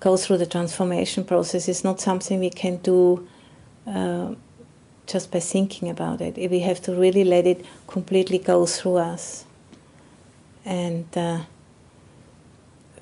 go 0.00 0.16
through 0.16 0.38
the 0.38 0.46
transformation 0.46 1.24
process. 1.24 1.68
It's 1.68 1.84
not 1.84 2.00
something 2.00 2.40
we 2.40 2.50
can 2.50 2.76
do 2.76 3.28
uh, 3.86 4.34
just 5.06 5.30
by 5.30 5.40
thinking 5.40 5.88
about 5.88 6.20
it. 6.20 6.50
We 6.50 6.60
have 6.60 6.80
to 6.82 6.94
really 6.94 7.24
let 7.24 7.46
it 7.46 7.64
completely 7.86 8.38
go 8.38 8.66
through 8.66 8.96
us 8.96 9.44
and 10.64 11.06
uh, 11.16 11.40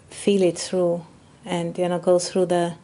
feel 0.09 0.43
it 0.43 0.59
through 0.59 1.05
and 1.45 1.77
you 1.79 1.89
know 1.89 1.99
go 1.99 2.19
through 2.19 2.47
the 2.47 2.75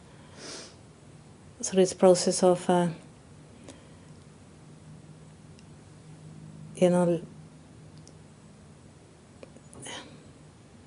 through 1.61 1.81
this 1.81 1.93
process 1.93 2.43
of 2.43 2.69
uh, 2.69 2.87
you 6.75 6.89
know 6.89 7.21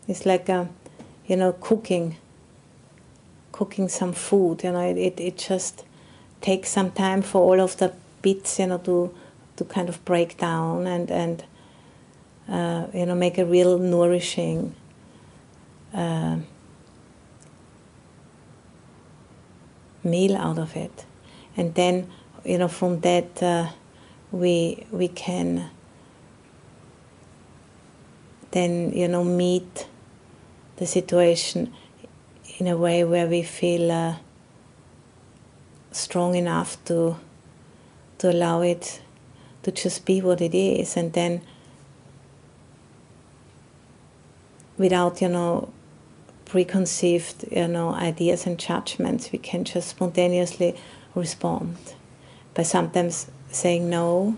it's 0.08 0.26
like 0.26 0.48
uh, 0.48 0.66
you 1.26 1.36
know 1.36 1.52
cooking 1.52 2.16
cooking 3.52 3.88
some 3.88 4.12
food 4.12 4.62
you 4.62 4.72
know 4.72 4.80
it, 4.80 4.96
it, 4.96 5.20
it 5.20 5.38
just 5.38 5.84
takes 6.40 6.68
some 6.68 6.90
time 6.90 7.22
for 7.22 7.40
all 7.40 7.60
of 7.60 7.76
the 7.78 7.92
bits 8.22 8.58
you 8.58 8.66
know 8.66 8.78
to 8.78 9.14
to 9.56 9.64
kind 9.64 9.88
of 9.88 10.04
break 10.04 10.36
down 10.36 10.86
and 10.86 11.10
and 11.10 11.44
uh, 12.48 12.86
you 12.92 13.06
know 13.06 13.14
make 13.14 13.38
a 13.38 13.44
real 13.44 13.78
nourishing 13.78 14.74
uh, 15.94 16.36
meal 20.04 20.36
out 20.36 20.58
of 20.58 20.76
it, 20.76 21.04
and 21.56 21.74
then 21.74 22.08
you 22.44 22.58
know 22.58 22.68
from 22.68 23.00
that 23.00 23.42
uh, 23.42 23.68
we 24.30 24.86
we 24.90 25.08
can 25.08 25.70
then 28.50 28.92
you 28.92 29.08
know 29.08 29.24
meet 29.24 29.86
the 30.76 30.86
situation 30.86 31.72
in 32.58 32.66
a 32.66 32.76
way 32.76 33.04
where 33.04 33.26
we 33.26 33.42
feel 33.42 33.90
uh, 33.90 34.14
strong 35.92 36.34
enough 36.34 36.82
to 36.84 37.16
to 38.18 38.30
allow 38.30 38.62
it 38.62 39.00
to 39.62 39.70
just 39.72 40.06
be 40.06 40.20
what 40.20 40.40
it 40.40 40.54
is. 40.54 40.96
And 40.96 41.12
then 41.12 41.42
without 44.78 45.20
you 45.20 45.28
know 45.28 45.68
preconceived 46.44 47.44
you 47.50 47.66
know 47.66 47.92
ideas 47.94 48.46
and 48.46 48.58
judgments 48.58 49.32
we 49.32 49.38
can 49.38 49.64
just 49.64 49.88
spontaneously 49.88 50.76
respond 51.14 51.76
by 52.54 52.62
sometimes 52.62 53.26
saying 53.50 53.88
no 53.90 54.36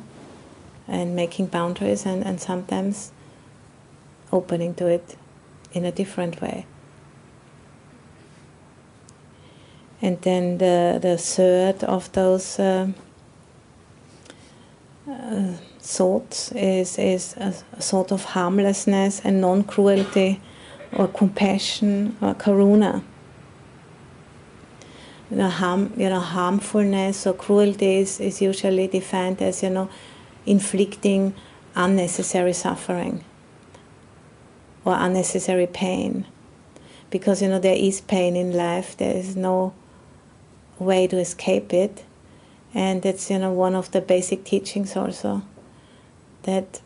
and 0.86 1.14
making 1.14 1.46
boundaries 1.46 2.06
and, 2.06 2.24
and 2.24 2.40
sometimes 2.40 3.12
opening 4.32 4.74
to 4.74 4.86
it 4.86 5.16
in 5.72 5.84
a 5.84 5.92
different 5.92 6.40
way 6.40 6.66
and 10.00 10.20
then 10.22 10.58
the, 10.58 10.98
the 11.00 11.18
third 11.18 11.82
of 11.84 12.10
those 12.12 12.58
uh, 12.60 12.88
uh, 15.10 15.52
thoughts 15.80 16.52
is, 16.52 16.98
is 16.98 17.34
a, 17.36 17.54
a 17.72 17.82
sort 17.82 18.12
of 18.12 18.24
harmlessness 18.24 19.20
and 19.24 19.40
non-cruelty 19.40 20.40
or 20.92 21.08
compassion 21.08 22.16
or 22.20 22.34
karuna. 22.34 23.02
You 25.30 25.38
know, 25.38 25.48
harm, 25.48 25.92
you 25.96 26.08
know, 26.08 26.20
harmfulness 26.20 27.26
or 27.26 27.34
cruelty 27.34 27.98
is, 27.98 28.20
is 28.20 28.40
usually 28.40 28.86
defined 28.86 29.42
as 29.42 29.62
you 29.62 29.70
know, 29.70 29.90
inflicting 30.46 31.34
unnecessary 31.74 32.54
suffering 32.54 33.24
or 34.88 34.96
unnecessary 34.98 35.66
pain, 35.66 36.26
because 37.10 37.42
you 37.42 37.48
know 37.48 37.58
there 37.58 37.76
is 37.76 38.00
pain 38.00 38.36
in 38.36 38.52
life. 38.52 38.96
There 38.96 39.16
is 39.16 39.36
no 39.36 39.74
way 40.78 41.06
to 41.06 41.18
escape 41.18 41.72
it, 41.72 42.04
and 42.74 43.02
that's 43.02 43.30
you 43.30 43.38
know 43.38 43.52
one 43.52 43.74
of 43.74 43.90
the 43.92 44.00
basic 44.00 44.44
teachings 44.44 44.96
also 44.96 45.42
that 46.42 46.80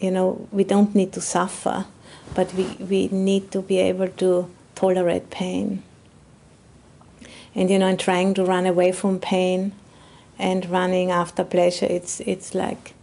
you 0.00 0.10
know 0.10 0.46
we 0.52 0.64
don't 0.64 0.94
need 0.94 1.12
to 1.12 1.20
suffer 1.20 1.86
but 2.34 2.52
we, 2.54 2.64
we 2.80 3.08
need 3.08 3.50
to 3.52 3.60
be 3.60 3.78
able 3.78 4.08
to 4.08 4.50
tolerate 4.74 5.30
pain. 5.30 5.82
And 7.54 7.70
you 7.70 7.78
know, 7.78 7.86
in 7.86 7.96
trying 7.96 8.34
to 8.34 8.44
run 8.44 8.66
away 8.66 8.92
from 8.92 9.20
pain 9.20 9.72
and 10.38 10.68
running 10.68 11.10
after 11.10 11.44
pleasure, 11.44 11.86
it's 11.86 12.20
it's 12.20 12.54
like 12.54 12.93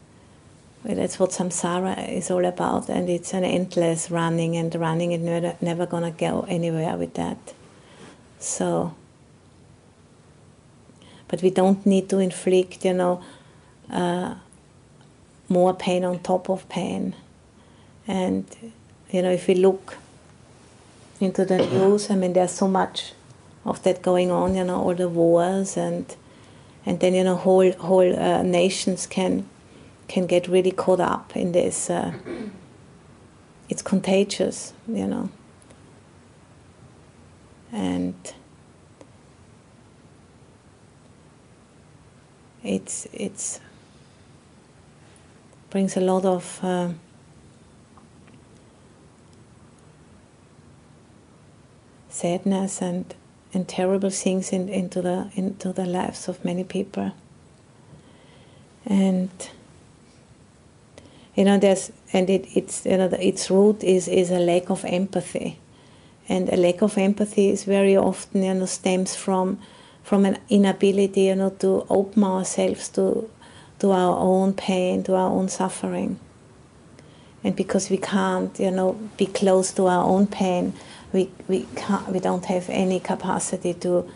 well, 0.83 0.95
that's 0.95 1.19
what 1.19 1.29
samsara 1.31 2.09
is 2.09 2.31
all 2.31 2.45
about, 2.45 2.89
and 2.89 3.09
it's 3.09 3.33
an 3.33 3.43
endless 3.43 4.09
running 4.09 4.55
and 4.57 4.73
running, 4.75 5.13
and 5.13 5.23
never, 5.23 5.55
never 5.61 5.85
gonna 5.85 6.11
go 6.11 6.45
anywhere 6.47 6.97
with 6.97 7.13
that. 7.15 7.53
So, 8.39 8.95
but 11.27 11.41
we 11.41 11.51
don't 11.51 11.85
need 11.85 12.09
to 12.09 12.19
inflict, 12.19 12.83
you 12.83 12.93
know, 12.93 13.23
uh, 13.91 14.35
more 15.49 15.73
pain 15.73 16.03
on 16.03 16.19
top 16.19 16.49
of 16.49 16.67
pain, 16.67 17.15
and 18.07 18.45
you 19.11 19.21
know, 19.21 19.31
if 19.31 19.47
we 19.47 19.55
look 19.55 19.97
into 21.19 21.45
the 21.45 21.57
news, 21.57 22.09
I 22.09 22.15
mean, 22.15 22.33
there's 22.33 22.51
so 22.51 22.67
much 22.67 23.13
of 23.65 23.83
that 23.83 24.01
going 24.01 24.31
on, 24.31 24.55
you 24.55 24.63
know, 24.63 24.81
all 24.81 24.95
the 24.95 25.09
wars 25.09 25.77
and 25.77 26.15
and 26.85 26.99
then 26.99 27.13
you 27.13 27.23
know 27.23 27.35
whole 27.35 27.71
whole 27.73 28.19
uh, 28.19 28.41
nations 28.41 29.05
can 29.05 29.45
can 30.11 30.27
get 30.27 30.47
really 30.47 30.71
caught 30.71 30.99
up 30.99 31.35
in 31.35 31.53
this. 31.53 31.89
Uh, 31.89 32.11
it's 33.69 33.81
contagious, 33.81 34.73
you 34.87 35.07
know, 35.07 35.29
and 37.71 38.33
it's 42.61 43.07
it's 43.13 43.61
brings 45.69 45.95
a 45.97 46.01
lot 46.01 46.25
of. 46.25 46.59
Uh, 46.61 46.89
sadness 52.09 52.81
and, 52.81 53.15
and 53.53 53.67
terrible 53.67 54.11
things 54.11 54.51
in, 54.53 54.69
into 54.69 55.01
the 55.01 55.31
into 55.33 55.73
the 55.73 55.85
lives 55.85 56.27
of 56.27 56.45
many 56.45 56.63
people. 56.63 57.11
And 58.85 59.31
you 61.41 61.45
know, 61.45 61.57
there's 61.57 61.91
and 62.13 62.29
it, 62.29 62.45
it's 62.55 62.85
you 62.85 62.97
know 62.97 63.09
its 63.19 63.49
root 63.49 63.83
is 63.83 64.07
is 64.07 64.29
a 64.29 64.37
lack 64.37 64.69
of 64.69 64.85
empathy, 64.85 65.57
and 66.29 66.47
a 66.49 66.55
lack 66.55 66.83
of 66.83 66.99
empathy 66.99 67.49
is 67.49 67.63
very 67.63 67.97
often 67.97 68.43
you 68.43 68.53
know 68.53 68.67
stems 68.67 69.15
from 69.15 69.57
from 70.03 70.23
an 70.25 70.37
inability 70.49 71.21
you 71.21 71.35
know 71.35 71.49
to 71.49 71.87
open 71.89 72.23
ourselves 72.23 72.89
to 72.89 73.27
to 73.79 73.89
our 73.89 74.19
own 74.19 74.53
pain, 74.53 75.01
to 75.01 75.15
our 75.15 75.31
own 75.31 75.49
suffering. 75.49 76.19
And 77.43 77.55
because 77.55 77.89
we 77.89 77.97
can't, 77.97 78.59
you 78.59 78.69
know, 78.69 78.93
be 79.17 79.25
close 79.25 79.71
to 79.73 79.87
our 79.87 80.05
own 80.05 80.27
pain, 80.27 80.73
we, 81.11 81.31
we, 81.47 81.65
can't, 81.75 82.07
we 82.09 82.19
don't 82.19 82.45
have 82.45 82.69
any 82.69 82.99
capacity 82.99 83.73
to, 83.73 84.07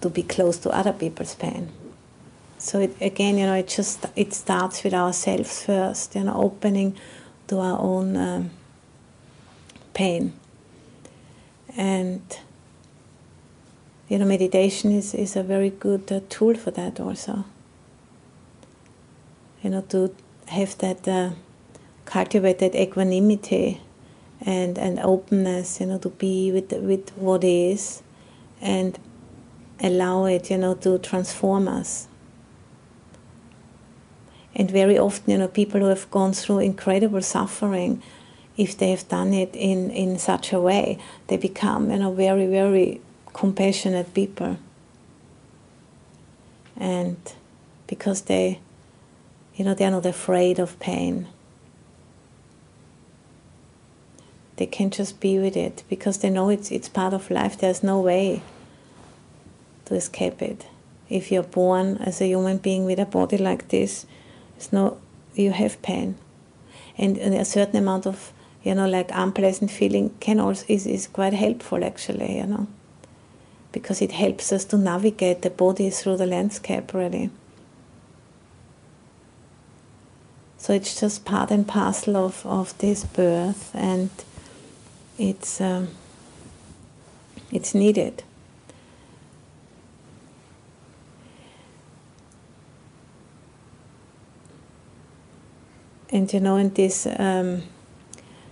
to 0.00 0.10
be 0.10 0.24
close 0.24 0.58
to 0.58 0.70
other 0.70 0.92
people's 0.92 1.36
pain. 1.36 1.68
So 2.64 2.80
it, 2.80 2.96
again, 2.98 3.36
you 3.36 3.44
know, 3.44 3.56
it 3.56 3.68
just 3.68 4.06
it 4.16 4.32
starts 4.32 4.82
with 4.84 4.94
ourselves 4.94 5.62
first, 5.66 6.14
you 6.14 6.24
know, 6.24 6.34
opening 6.34 6.96
to 7.48 7.58
our 7.58 7.78
own 7.78 8.16
um, 8.16 8.50
pain. 9.92 10.32
And 11.76 12.22
you 14.08 14.18
know, 14.18 14.24
meditation 14.24 14.92
is, 14.92 15.14
is 15.14 15.36
a 15.36 15.42
very 15.42 15.68
good 15.68 16.10
uh, 16.10 16.20
tool 16.30 16.54
for 16.54 16.70
that 16.70 17.00
also. 17.00 17.44
You 19.62 19.68
know, 19.68 19.82
to 19.90 20.14
have 20.46 20.78
that, 20.78 21.06
uh, 21.06 21.32
cultivate 22.06 22.60
that 22.60 22.74
equanimity 22.74 23.82
and, 24.40 24.78
and 24.78 24.98
openness, 25.00 25.80
you 25.80 25.86
know, 25.86 25.98
to 25.98 26.08
be 26.08 26.50
with, 26.50 26.72
with 26.72 27.10
what 27.18 27.44
is 27.44 28.02
and 28.62 28.98
allow 29.80 30.24
it, 30.24 30.50
you 30.50 30.56
know, 30.56 30.72
to 30.76 30.98
transform 30.98 31.68
us. 31.68 32.08
And 34.56 34.70
very 34.70 34.98
often, 34.98 35.30
you 35.30 35.38
know, 35.38 35.48
people 35.48 35.80
who 35.80 35.86
have 35.86 36.10
gone 36.10 36.32
through 36.32 36.60
incredible 36.60 37.22
suffering, 37.22 38.02
if 38.56 38.76
they 38.78 38.90
have 38.90 39.08
done 39.08 39.34
it 39.34 39.54
in, 39.54 39.90
in 39.90 40.18
such 40.18 40.52
a 40.52 40.60
way, 40.60 40.98
they 41.26 41.36
become, 41.36 41.90
you 41.90 41.98
know, 41.98 42.12
very, 42.12 42.46
very 42.46 43.00
compassionate 43.32 44.14
people. 44.14 44.58
And 46.76 47.16
because 47.86 48.22
they, 48.22 48.60
you 49.56 49.64
know, 49.64 49.74
they're 49.74 49.90
not 49.90 50.06
afraid 50.06 50.58
of 50.58 50.78
pain. 50.78 51.26
They 54.56 54.66
can 54.66 54.90
just 54.90 55.18
be 55.18 55.38
with 55.38 55.56
it 55.56 55.82
because 55.88 56.18
they 56.18 56.30
know 56.30 56.48
it's, 56.48 56.70
it's 56.70 56.88
part 56.88 57.12
of 57.12 57.30
life. 57.30 57.58
There's 57.58 57.82
no 57.82 58.00
way 58.00 58.42
to 59.86 59.94
escape 59.96 60.40
it. 60.42 60.66
If 61.08 61.32
you're 61.32 61.42
born 61.42 61.98
as 61.98 62.20
a 62.20 62.26
human 62.26 62.58
being 62.58 62.84
with 62.84 63.00
a 63.00 63.04
body 63.04 63.36
like 63.36 63.68
this, 63.68 64.06
it's 64.56 64.72
no, 64.72 64.98
you 65.34 65.52
have 65.52 65.80
pain. 65.82 66.16
And, 66.96 67.18
and 67.18 67.34
a 67.34 67.44
certain 67.44 67.76
amount 67.76 68.06
of, 68.06 68.32
you 68.62 68.74
know, 68.74 68.88
like 68.88 69.10
unpleasant 69.12 69.70
feeling 69.70 70.14
can 70.20 70.38
also, 70.40 70.64
is, 70.68 70.86
is 70.86 71.06
quite 71.08 71.32
helpful 71.32 71.84
actually, 71.84 72.36
you 72.36 72.46
know 72.46 72.66
because 73.74 74.00
it 74.00 74.12
helps 74.12 74.52
us 74.52 74.64
to 74.64 74.78
navigate 74.78 75.42
the 75.42 75.50
body 75.50 75.90
through 75.90 76.16
the 76.16 76.26
landscape, 76.26 76.94
really. 76.94 77.28
So 80.56 80.72
it's 80.72 80.98
just 80.98 81.24
part 81.24 81.50
and 81.50 81.66
parcel 81.66 82.16
of, 82.16 82.46
of 82.46 82.78
this 82.78 83.04
birth, 83.04 83.72
and 83.74 84.10
it's 85.18 85.60
um, 85.60 85.88
it's 87.50 87.74
needed. 87.74 88.22
And 96.14 96.32
you 96.32 96.38
know, 96.38 96.56
in 96.58 96.72
this 96.72 97.08
um, 97.18 97.64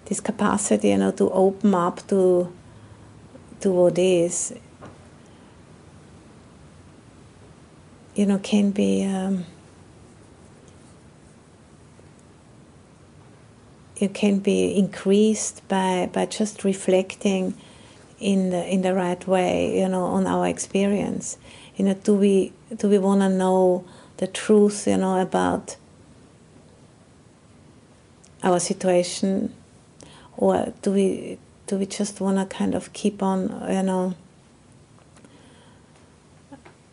this 0.06 0.18
capacity, 0.18 0.88
you 0.88 0.98
know, 0.98 1.12
to 1.12 1.30
open 1.30 1.72
up 1.76 2.04
to 2.08 2.52
to 3.60 3.70
what 3.70 3.96
is, 3.96 4.52
you 8.16 8.26
know, 8.26 8.40
can 8.40 8.72
be 8.72 9.04
um, 9.04 9.46
can 14.12 14.40
be 14.40 14.76
increased 14.76 15.62
by 15.68 16.10
by 16.12 16.26
just 16.26 16.64
reflecting 16.64 17.54
in 18.18 18.50
the 18.50 18.66
in 18.66 18.82
the 18.82 18.92
right 18.92 19.24
way, 19.28 19.78
you 19.78 19.88
know, 19.88 20.02
on 20.02 20.26
our 20.26 20.48
experience. 20.48 21.38
You 21.76 21.84
know, 21.84 21.94
do 21.94 22.16
we 22.16 22.52
do 22.76 22.88
we 22.88 22.98
want 22.98 23.20
to 23.20 23.28
know 23.28 23.84
the 24.16 24.26
truth, 24.26 24.88
you 24.88 24.96
know, 24.96 25.22
about 25.22 25.76
our 28.42 28.58
situation, 28.58 29.54
or 30.36 30.72
do 30.82 30.92
we 30.92 31.38
do 31.66 31.78
we 31.78 31.86
just 31.86 32.20
want 32.20 32.36
to 32.38 32.56
kind 32.56 32.74
of 32.74 32.92
keep 32.92 33.22
on, 33.22 33.48
you 33.68 33.82
know, 33.82 34.14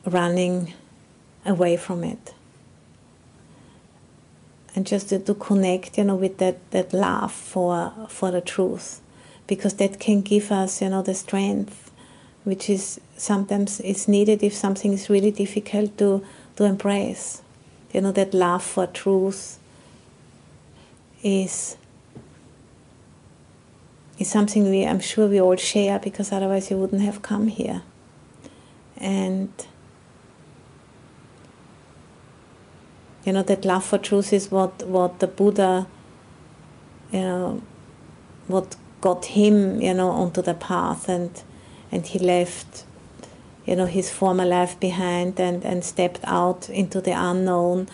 running 0.06 0.74
away 1.46 1.78
from 1.78 2.04
it. 2.04 2.34
And 4.76 4.86
just 4.86 5.10
to, 5.10 5.20
to 5.20 5.34
connect, 5.34 5.98
you 5.98 6.04
know, 6.04 6.16
with 6.16 6.38
that, 6.38 6.72
that 6.72 6.94
love 6.94 7.32
for 7.32 7.92
for 8.08 8.32
the 8.32 8.42
truth, 8.42 9.02
because 9.48 9.74
that 9.76 10.00
can 10.00 10.22
give 10.22 10.52
us, 10.52 10.82
you 10.82 10.90
know, 10.90 11.02
the 11.02 11.16
strength, 11.16 11.92
which 12.44 12.70
is 12.70 13.02
sometimes 13.18 13.80
it's 13.82 14.08
needed 14.08 14.44
if 14.44 14.54
something 14.54 14.94
is 14.94 15.10
really 15.10 15.32
difficult 15.32 15.98
to 15.98 16.24
to 16.56 16.64
embrace. 16.64 17.42
You 17.92 18.02
know, 18.02 18.12
that 18.12 18.34
love 18.34 18.64
for 18.64 18.86
truth 18.86 19.58
is 21.24 21.78
is 24.18 24.30
something 24.30 24.70
we 24.70 24.86
I'm 24.86 25.00
sure 25.00 25.28
we 25.28 25.40
all 25.40 25.56
share 25.56 26.00
because 26.00 26.32
otherwise 26.32 26.70
you 26.70 26.78
wouldn't 26.78 27.02
have 27.02 27.22
come 27.22 27.48
here. 27.48 27.84
And 28.98 29.52
You 33.30 33.34
know, 33.34 33.44
that 33.44 33.64
love 33.64 33.86
for 33.86 34.00
truth 34.00 34.34
is 34.34 34.50
what, 34.50 34.88
what 34.88 35.20
the 35.20 35.28
Buddha, 35.28 35.88
you 37.12 37.20
know, 37.20 37.62
what 38.48 38.76
got 39.02 39.26
him, 39.26 39.80
you 39.82 39.94
know, 39.94 40.10
onto 40.10 40.42
the 40.42 40.56
path 40.56 41.08
and 41.08 41.44
and 41.92 42.08
he 42.08 42.18
left, 42.18 42.86
you 43.66 43.76
know, 43.76 43.86
his 43.86 44.10
former 44.10 44.46
life 44.46 44.80
behind 44.80 45.40
and, 45.40 45.64
and 45.64 45.84
stepped 45.84 46.22
out 46.24 46.70
into 46.70 47.02
the 47.02 47.12
unknown 47.12 47.88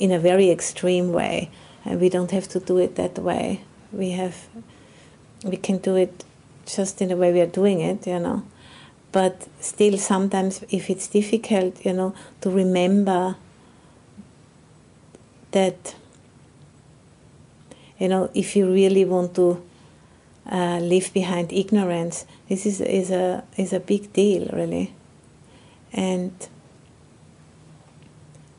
in 0.00 0.10
a 0.10 0.18
very 0.18 0.50
extreme 0.50 1.12
way. 1.12 1.50
And 1.84 2.00
we 2.00 2.08
don't 2.08 2.30
have 2.30 2.48
to 2.48 2.60
do 2.60 2.78
it 2.78 2.96
that 2.96 3.18
way. 3.18 3.62
We 3.92 4.10
have 4.10 4.48
we 5.44 5.56
can 5.56 5.78
do 5.78 5.96
it 5.96 6.24
just 6.66 7.00
in 7.00 7.08
the 7.08 7.16
way 7.16 7.32
we 7.32 7.40
are 7.40 7.46
doing 7.46 7.80
it, 7.80 8.06
you 8.06 8.18
know. 8.18 8.42
But 9.12 9.48
still 9.60 9.98
sometimes 9.98 10.62
if 10.70 10.90
it's 10.90 11.08
difficult, 11.08 11.84
you 11.84 11.92
know, 11.92 12.14
to 12.42 12.50
remember 12.50 13.36
that 15.52 15.94
you 17.98 18.08
know 18.08 18.30
if 18.34 18.56
you 18.56 18.70
really 18.72 19.04
want 19.04 19.34
to 19.34 19.62
uh, 20.50 20.78
leave 20.78 21.12
behind 21.12 21.52
ignorance 21.52 22.24
this 22.48 22.66
is, 22.66 22.80
is 22.80 23.10
a 23.10 23.44
is 23.56 23.72
a 23.72 23.80
big 23.80 24.12
deal 24.12 24.48
really 24.52 24.92
and 25.92 26.48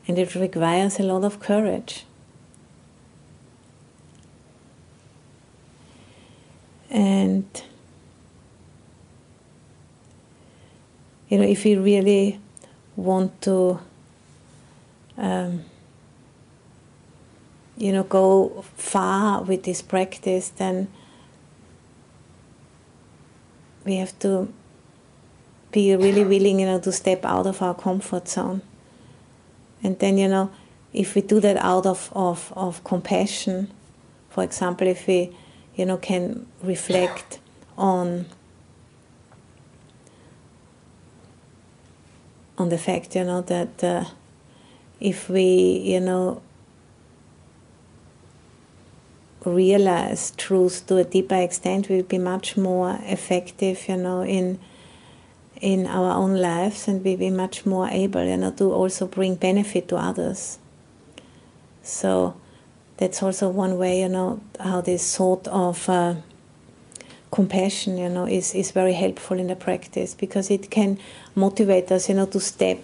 and 0.06 0.18
it 0.18 0.34
requires 0.34 0.98
a 0.98 1.02
lot 1.02 1.24
of 1.24 1.40
courage 1.40 2.04
and 6.92 7.62
you 11.28 11.38
know 11.38 11.44
if 11.44 11.64
you 11.64 11.80
really 11.80 12.38
want 12.94 13.40
to 13.40 13.80
um, 15.16 15.64
you 17.78 17.92
know 17.92 18.02
go 18.04 18.62
far 18.76 19.42
with 19.42 19.62
this 19.64 19.80
practice 19.80 20.50
then 20.50 20.86
we 23.84 23.96
have 23.96 24.16
to 24.18 24.52
be 25.72 25.96
really 25.96 26.24
willing 26.24 26.60
you 26.60 26.66
know 26.66 26.78
to 26.78 26.92
step 26.92 27.24
out 27.24 27.46
of 27.46 27.62
our 27.62 27.74
comfort 27.74 28.28
zone. 28.28 28.60
And 29.82 29.98
then 29.98 30.18
you 30.18 30.28
know 30.28 30.50
if 30.92 31.14
we 31.14 31.22
do 31.22 31.40
that 31.40 31.56
out 31.56 31.86
of, 31.86 32.12
of, 32.14 32.52
of 32.54 32.84
compassion 32.84 33.72
for 34.28 34.44
example 34.44 34.86
if 34.86 35.06
we 35.06 35.34
you 35.76 35.86
know 35.86 35.96
can 35.96 36.46
reflect 36.62 37.38
on 37.76 38.26
on 42.58 42.68
the 42.68 42.78
fact 42.78 43.14
you 43.16 43.24
know 43.24 43.40
that 43.40 43.82
uh, 43.82 44.04
if 45.00 45.28
we 45.28 45.82
you 45.84 46.00
know 46.00 46.42
realize 49.44 50.32
truth 50.36 50.86
to 50.86 50.96
a 50.98 51.04
deeper 51.04 51.34
extent, 51.34 51.88
we'll 51.88 52.02
be 52.02 52.18
much 52.18 52.56
more 52.56 52.98
effective, 53.02 53.88
you 53.88 53.96
know, 53.96 54.22
in 54.22 54.58
in 55.60 55.86
our 55.86 56.12
own 56.14 56.36
lives, 56.36 56.88
and 56.88 57.04
we'll 57.04 57.16
be 57.16 57.30
much 57.30 57.64
more 57.64 57.88
able, 57.88 58.24
you 58.24 58.36
know, 58.36 58.50
to 58.50 58.72
also 58.72 59.06
bring 59.06 59.36
benefit 59.36 59.88
to 59.88 59.96
others. 59.96 60.58
So 61.82 62.34
that's 63.02 63.20
also 63.20 63.48
one 63.48 63.78
way, 63.78 64.00
you 64.00 64.08
know, 64.08 64.40
how 64.60 64.80
this 64.80 65.02
sort 65.02 65.48
of 65.48 65.88
uh, 65.88 66.14
compassion, 67.32 67.98
you 67.98 68.08
know, 68.08 68.26
is, 68.26 68.54
is 68.54 68.70
very 68.70 68.92
helpful 68.92 69.40
in 69.40 69.48
the 69.48 69.56
practice 69.56 70.14
because 70.14 70.52
it 70.52 70.70
can 70.70 70.96
motivate 71.34 71.90
us, 71.90 72.08
you 72.08 72.14
know, 72.14 72.26
to 72.26 72.38
step 72.38 72.78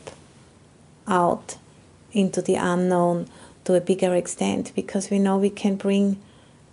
out 1.07 1.57
into 2.11 2.43
the 2.43 2.57
unknown 2.57 3.29
to 3.63 3.75
a 3.75 3.81
bigger 3.81 4.13
extent 4.17 4.73
because 4.75 5.09
we 5.09 5.21
know 5.21 5.39
we 5.39 5.51
can 5.51 5.77
bring 5.77 6.21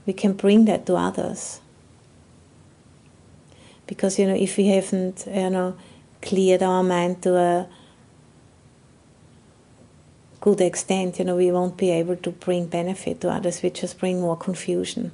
we 0.07 0.13
can 0.13 0.33
bring 0.33 0.65
that 0.65 0.87
to 0.87 0.95
others. 0.95 1.59
Because 3.85 4.17
you 4.17 4.25
know 4.25 4.35
if 4.35 4.57
we 4.57 4.67
haven't 4.67 5.27
you 5.27 5.51
know 5.51 5.77
cleared 6.23 6.63
our 6.63 6.81
mind 6.81 7.21
to 7.21 7.37
a 7.37 7.67
good 10.45 10.61
extent 10.61 11.17
you 11.17 11.25
know 11.25 11.35
we 11.35 11.51
won't 11.51 11.75
be 11.75 11.89
able 11.89 12.15
to 12.15 12.29
bring 12.29 12.67
benefit 12.67 13.19
to 13.19 13.27
others. 13.31 13.63
We 13.63 13.71
just 13.71 13.99
bring 13.99 14.21
more 14.21 14.37
confusion. 14.37 15.11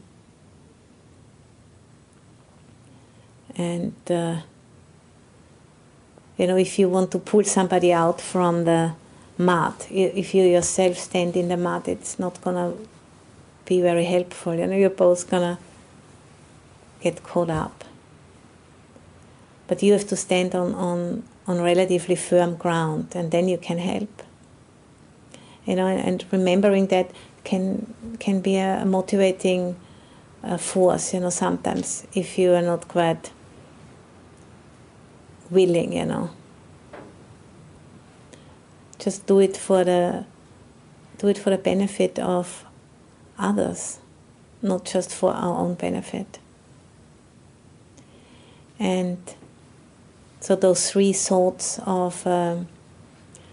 And 3.56 3.96
uh, 4.10 4.42
you 6.38 6.48
know 6.48 6.58
if 6.58 6.78
you 6.78 6.90
want 6.90 7.12
to 7.12 7.20
pull 7.20 7.46
somebody 7.46 7.94
out 7.94 8.20
from 8.20 8.66
the 8.66 8.94
mud 9.38 9.76
if 9.90 10.36
you 10.36 10.44
yourself 10.44 10.98
stand 10.98 11.36
in 11.36 11.48
the 11.48 11.58
mud 11.58 11.88
it's 11.88 12.20
not 12.20 12.42
gonna 12.42 12.74
be 13.64 13.82
very 13.82 14.04
helpful. 14.04 14.54
You 14.54 14.68
know 14.68 14.76
you're 14.76 15.00
both 15.06 15.30
gonna 15.30 15.58
get 17.00 17.24
caught 17.24 17.50
up. 17.50 17.86
But 19.68 19.82
you 19.82 19.94
have 19.94 20.08
to 20.10 20.18
stand 20.18 20.54
on, 20.54 20.76
on, 20.76 21.24
on 21.48 21.62
relatively 21.62 22.18
firm 22.18 22.58
ground 22.58 23.16
and 23.16 23.32
then 23.32 23.48
you 23.48 23.58
can 23.58 23.78
help 23.78 24.24
you 25.66 25.76
know 25.76 25.88
and, 25.88 26.26
remembering 26.32 26.88
that 26.88 27.12
can 27.44 27.94
can 28.20 28.42
be 28.42 28.58
a, 28.58 28.84
motivating 28.86 29.76
uh, 30.44 30.58
force 30.58 31.14
you 31.14 31.20
know 31.20 31.30
sometimes 31.30 32.08
if 32.14 32.38
you 32.38 32.54
are 32.54 32.62
not 32.62 32.88
quite 32.88 33.32
willing 35.50 35.94
you 35.94 36.06
know. 36.06 36.30
Just 39.00 39.26
do 39.26 39.40
it 39.40 39.58
for 39.58 39.84
the 39.84 40.26
do 41.18 41.28
it 41.28 41.38
for 41.38 41.50
the 41.50 41.58
benefit 41.58 42.20
of 42.20 42.66
others 43.38 44.00
not 44.62 44.86
just 44.86 45.14
for 45.14 45.34
our 45.34 45.58
own 45.58 45.74
benefit. 45.74 46.40
And 48.80 49.18
so 50.40 50.56
those 50.56 50.90
three 50.92 51.14
sorts 51.14 51.80
of 51.86 52.26
um, 52.26 52.68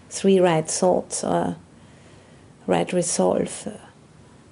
three 0.09 0.39
right 0.39 0.67
thoughts 0.67 1.23
or 1.23 1.55
right 2.69 2.93
resolve, 2.93 3.67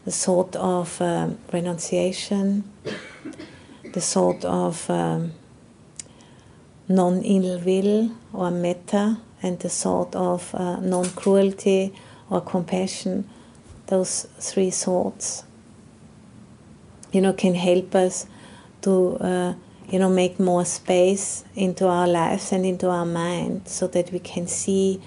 the 0.03 0.11
sort 0.11 0.55
of 0.55 0.99
um, 1.01 1.37
renunciation, 1.53 2.63
the 3.93 4.01
sort 4.01 4.43
of 4.43 4.89
um, 4.89 5.33
non 6.89 7.21
ill 7.21 7.59
will 7.59 8.11
or 8.33 8.49
metta, 8.49 9.19
and 9.43 9.59
the 9.59 9.69
sort 9.69 10.15
of 10.15 10.55
uh, 10.55 10.79
non 10.79 11.05
cruelty 11.11 11.93
or 12.31 12.41
compassion. 12.41 13.29
Those 13.85 14.27
three 14.39 14.71
sorts, 14.71 15.43
you 17.11 17.21
know, 17.21 17.33
can 17.33 17.53
help 17.53 17.95
us 17.95 18.25
to. 18.81 19.17
Uh, 19.17 19.53
you 19.89 19.99
know, 19.99 20.09
make 20.09 20.37
more 20.37 20.65
space 20.65 21.45
into 21.55 21.87
our 21.87 22.09
lives 22.09 22.51
and 22.51 22.65
into 22.65 22.89
our 22.89 23.05
mind 23.05 23.61
so 23.69 23.87
that 23.87 24.11
we 24.11 24.19
can 24.19 24.45
see 24.45 24.99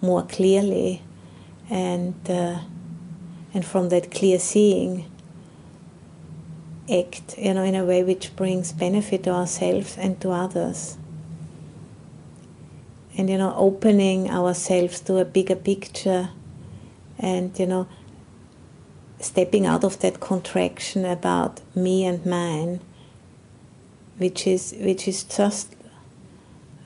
more 0.00 0.22
clearly 0.22 1.02
and 1.70 2.14
uh, 2.28 2.60
and 3.54 3.64
from 3.64 3.88
that 3.90 4.10
clear 4.10 4.38
seeing 4.38 5.10
act 6.90 7.36
you 7.38 7.52
know 7.52 7.62
in 7.62 7.74
a 7.74 7.84
way 7.84 8.02
which 8.02 8.34
brings 8.36 8.72
benefit 8.72 9.24
to 9.24 9.30
ourselves 9.30 9.96
and 9.98 10.20
to 10.20 10.30
others. 10.30 10.96
And 13.16 13.28
you 13.28 13.38
know 13.38 13.54
opening 13.56 14.30
ourselves 14.30 15.00
to 15.00 15.18
a 15.18 15.24
bigger 15.24 15.56
picture 15.56 16.30
and 17.18 17.58
you 17.58 17.66
know 17.66 17.88
stepping 19.20 19.66
out 19.66 19.82
of 19.82 19.98
that 20.00 20.20
contraction 20.20 21.04
about 21.04 21.60
me 21.74 22.04
and 22.04 22.24
mine 22.24 22.80
which 24.18 24.46
is 24.46 24.74
which 24.78 25.08
is 25.08 25.24
just 25.24 25.74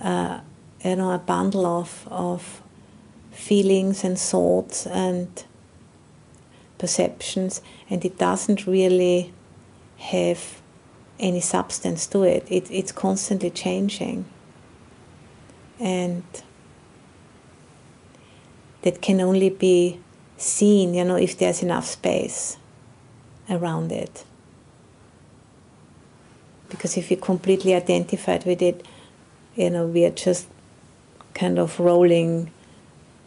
uh, 0.00 0.40
you 0.84 0.96
know 0.96 1.10
a 1.10 1.18
bundle 1.18 1.66
of 1.66 2.06
of 2.10 2.62
feelings 3.32 4.04
and 4.04 4.18
thoughts 4.18 4.86
and 4.86 5.44
perceptions, 6.78 7.62
and 7.90 8.04
it 8.04 8.18
doesn't 8.18 8.66
really 8.66 9.32
have 9.98 10.60
any 11.18 11.40
substance 11.40 12.06
to 12.06 12.22
it. 12.22 12.46
it 12.50 12.70
it's 12.70 12.92
constantly 12.92 13.50
changing, 13.50 14.24
and 15.80 16.24
that 18.82 19.00
can 19.00 19.20
only 19.20 19.50
be 19.50 20.00
seen, 20.36 20.94
you 20.94 21.04
know, 21.04 21.16
if 21.16 21.38
there's 21.38 21.62
enough 21.62 21.86
space 21.86 22.56
around 23.48 23.92
it 23.92 24.24
because 26.72 26.96
if 26.96 27.10
you're 27.10 27.20
completely 27.20 27.74
identified 27.74 28.44
with 28.46 28.62
it, 28.62 28.84
you 29.54 29.68
know, 29.68 29.86
we 29.86 30.06
are 30.06 30.10
just 30.10 30.48
kind 31.34 31.58
of 31.58 31.78
rolling 31.78 32.50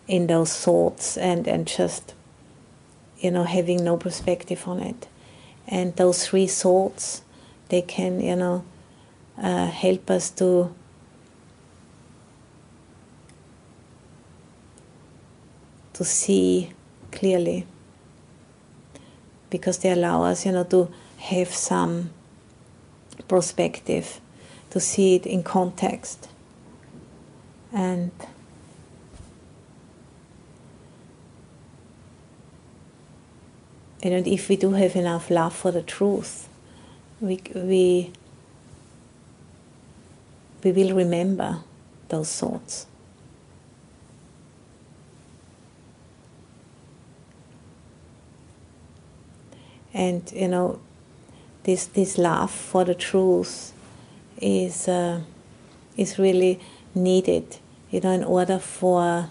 in 0.07 0.27
those 0.27 0.55
thoughts 0.55 1.17
and, 1.17 1.47
and 1.47 1.67
just, 1.67 2.13
you 3.17 3.31
know, 3.31 3.43
having 3.43 3.83
no 3.83 3.97
perspective 3.97 4.67
on 4.67 4.79
it. 4.79 5.07
And 5.67 5.95
those 5.95 6.27
three 6.27 6.47
thoughts, 6.47 7.23
they 7.69 7.81
can, 7.81 8.21
you 8.21 8.35
know, 8.35 8.63
uh, 9.37 9.67
help 9.67 10.09
us 10.09 10.29
to 10.31 10.73
to 15.93 16.03
see 16.03 16.73
clearly 17.11 17.65
because 19.49 19.77
they 19.79 19.89
allow 19.91 20.23
us, 20.23 20.45
you 20.45 20.51
know, 20.51 20.65
to 20.65 20.91
have 21.17 21.47
some 21.47 22.09
perspective, 23.29 24.19
to 24.69 24.79
see 24.79 25.15
it 25.15 25.25
in 25.25 25.41
context. 25.41 26.27
And 27.71 28.11
and 34.13 34.27
if 34.27 34.49
we 34.49 34.55
do 34.55 34.71
have 34.71 34.95
enough 34.95 35.31
love 35.31 35.55
for 35.55 35.71
the 35.71 35.81
truth, 35.81 36.47
we, 37.19 37.41
we, 37.55 38.11
we 40.63 40.71
will 40.71 40.95
remember 40.95 41.61
those 42.09 42.31
thoughts. 42.39 42.85
And 49.91 50.31
you 50.35 50.49
know, 50.49 50.79
this 51.63 51.85
this 51.85 52.17
love 52.17 52.51
for 52.51 52.83
the 52.83 52.93
truth 52.93 53.71
is 54.39 54.87
uh, 54.87 55.21
is 55.95 56.19
really 56.19 56.59
needed, 56.93 57.57
you 57.89 58.01
know, 58.01 58.11
in 58.11 58.23
order 58.23 58.59
for 58.59 59.29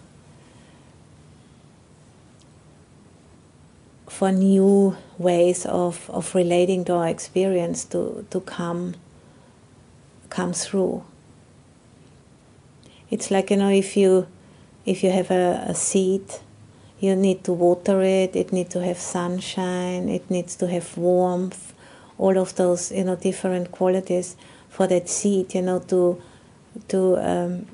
for 4.15 4.31
new 4.31 4.97
ways 5.19 5.67
of, 5.67 6.09
of 6.09 6.37
relating 6.37 6.85
to 6.85 6.93
our 6.93 7.09
experience 7.09 7.85
to, 7.85 8.25
to 8.31 8.41
come 8.41 8.95
come 10.31 10.53
through. 10.53 11.03
It's 13.11 13.33
like 13.33 13.51
you 13.51 13.57
know 13.57 13.71
if 13.71 13.97
you 13.97 14.29
if 14.87 15.03
you 15.03 15.11
have 15.11 15.33
a, 15.33 15.65
a 15.69 15.75
seed, 15.75 16.27
you 17.01 17.17
need 17.17 17.43
to 17.45 17.53
water 17.53 18.03
it, 18.03 18.37
it 18.37 18.53
needs 18.53 18.71
to 18.75 18.85
have 18.85 18.99
sunshine, 18.99 20.09
it 20.09 20.31
needs 20.31 20.55
to 20.57 20.69
have 20.69 20.97
warmth, 20.97 21.75
all 22.17 22.39
of 22.39 22.55
those 22.55 22.93
you 22.93 23.03
know 23.03 23.17
different 23.17 23.73
qualities 23.73 24.37
for 24.69 24.87
that 24.87 25.09
seed 25.09 25.55
you 25.55 25.63
know 25.63 25.81
to 25.81 26.23
to 26.87 27.17
um, 27.17 27.67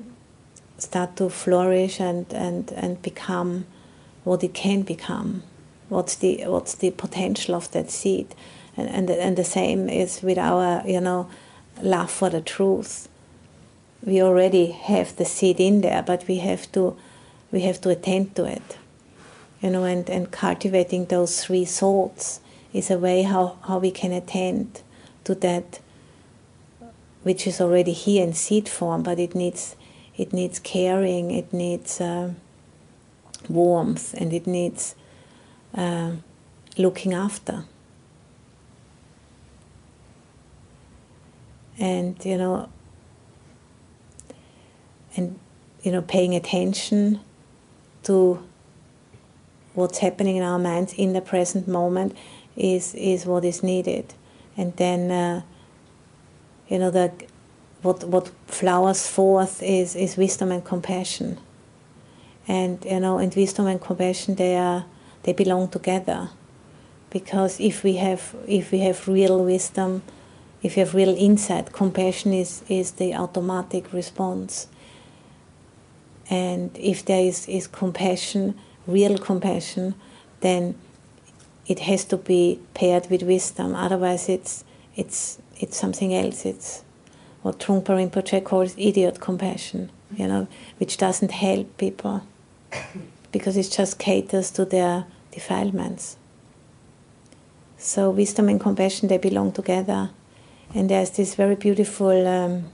start 0.79 1.15
to 1.17 1.29
flourish 1.29 1.99
and, 1.99 2.25
and, 2.33 2.71
and 2.71 2.99
become 3.03 3.65
what 4.23 4.43
it 4.43 4.55
can 4.55 4.81
become 4.81 5.43
what's 5.91 6.15
the 6.15 6.43
what's 6.45 6.73
the 6.75 6.91
potential 6.91 7.53
of 7.53 7.69
that 7.71 7.91
seed? 7.91 8.33
And, 8.77 8.87
and, 8.89 9.09
and 9.09 9.37
the 9.37 9.43
same 9.43 9.89
is 9.89 10.21
with 10.21 10.37
our 10.37 10.81
you 10.87 11.01
know 11.01 11.29
love 11.81 12.09
for 12.09 12.29
the 12.29 12.41
truth. 12.41 13.09
We 14.03 14.23
already 14.23 14.71
have 14.71 15.15
the 15.17 15.25
seed 15.25 15.59
in 15.59 15.81
there 15.81 16.01
but 16.01 16.27
we 16.27 16.37
have 16.37 16.71
to 16.71 16.97
we 17.51 17.61
have 17.61 17.81
to 17.81 17.89
attend 17.89 18.35
to 18.37 18.45
it. 18.45 18.77
You 19.61 19.71
know 19.71 19.83
and, 19.83 20.09
and 20.09 20.31
cultivating 20.31 21.05
those 21.05 21.43
three 21.43 21.65
thoughts 21.65 22.39
is 22.73 22.89
a 22.89 22.97
way 22.97 23.23
how, 23.23 23.57
how 23.67 23.79
we 23.79 23.91
can 23.91 24.13
attend 24.13 24.81
to 25.25 25.35
that 25.35 25.81
which 27.23 27.45
is 27.45 27.61
already 27.61 27.91
here 27.91 28.23
in 28.23 28.33
seed 28.33 28.67
form, 28.67 29.03
but 29.03 29.19
it 29.19 29.35
needs 29.35 29.75
it 30.17 30.33
needs 30.33 30.59
caring, 30.59 31.31
it 31.31 31.53
needs 31.53 32.01
uh, 32.01 32.31
warmth, 33.49 34.13
and 34.15 34.33
it 34.33 34.45
needs 34.45 34.95
uh, 35.75 36.11
looking 36.77 37.13
after. 37.13 37.65
And 41.77 42.23
you 42.23 42.37
know, 42.37 42.69
and 45.15 45.39
you 45.83 45.91
know, 45.91 46.01
paying 46.01 46.35
attention 46.35 47.19
to 48.03 48.43
what's 49.73 49.99
happening 49.99 50.35
in 50.35 50.43
our 50.43 50.59
minds 50.59 50.93
in 50.93 51.13
the 51.13 51.21
present 51.21 51.67
moment 51.67 52.15
is 52.55 52.93
is 52.95 53.25
what 53.25 53.45
is 53.45 53.63
needed, 53.63 54.13
and 54.57 54.75
then 54.75 55.11
uh, 55.11 55.41
you 56.67 56.77
know 56.77 56.91
the 56.91 57.11
what 57.81 58.03
what 58.03 58.31
flowers 58.47 59.07
forth 59.07 59.63
is 59.63 59.95
is 59.95 60.17
wisdom 60.17 60.51
and 60.51 60.63
compassion, 60.63 61.39
and 62.47 62.83
you 62.85 62.99
know 62.99 63.17
and 63.17 63.33
wisdom 63.33 63.65
and 63.65 63.81
compassion 63.81 64.35
they 64.35 64.55
are 64.55 64.85
they 65.23 65.33
belong 65.33 65.69
together, 65.69 66.29
because 67.09 67.59
if 67.59 67.83
we 67.83 67.97
have 67.97 68.35
if 68.47 68.71
we 68.71 68.79
have 68.79 69.07
real 69.07 69.43
wisdom, 69.43 70.01
if 70.63 70.77
you 70.77 70.85
have 70.85 70.95
real 70.95 71.15
insight, 71.17 71.71
compassion 71.73 72.33
is 72.33 72.63
is 72.67 72.91
the 72.91 73.13
automatic 73.13 73.91
response. 73.93 74.67
And 76.29 76.71
if 76.77 77.03
there 77.03 77.25
is, 77.25 77.45
is 77.49 77.67
compassion, 77.67 78.57
real 78.87 79.17
compassion, 79.17 79.95
then 80.39 80.75
it 81.67 81.79
has 81.79 82.05
to 82.05 82.17
be 82.17 82.59
paired 82.73 83.09
with 83.09 83.23
wisdom. 83.23 83.75
Otherwise, 83.75 84.29
it's 84.29 84.63
it's 84.95 85.39
it's 85.59 85.77
something 85.77 86.13
else. 86.13 86.45
It's 86.45 86.83
what 87.41 87.59
Trungpa 87.59 87.95
Rinpoche 87.97 88.43
calls 88.43 88.75
idiot 88.77 89.19
compassion, 89.19 89.89
you 90.15 90.27
know, 90.27 90.47
which 90.77 90.97
doesn't 90.97 91.31
help 91.31 91.77
people 91.77 92.21
because 93.31 93.57
it 93.57 93.69
just 93.71 93.99
caters 93.99 94.51
to 94.51 94.65
their 94.65 95.05
defilements. 95.31 96.17
So 97.77 98.09
wisdom 98.11 98.49
and 98.49 98.59
compassion 98.59 99.07
they 99.07 99.17
belong 99.17 99.51
together, 99.51 100.11
and 100.75 100.89
there's 100.89 101.11
this 101.11 101.35
very 101.35 101.55
beautiful 101.55 102.27
um, 102.27 102.65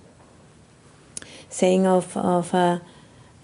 saying 1.50 1.88
of 1.88 2.16
of. 2.18 2.54
Uh, 2.54 2.80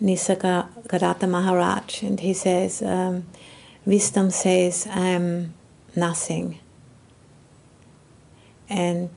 Nisargadatta 0.04 1.30
Maharaj, 1.30 2.04
and 2.04 2.20
he 2.20 2.34
says, 2.34 2.82
um, 2.82 3.26
Wisdom 3.86 4.32
says, 4.32 4.86
I'm 4.90 5.54
nothing. 5.96 6.60
And 8.70 9.10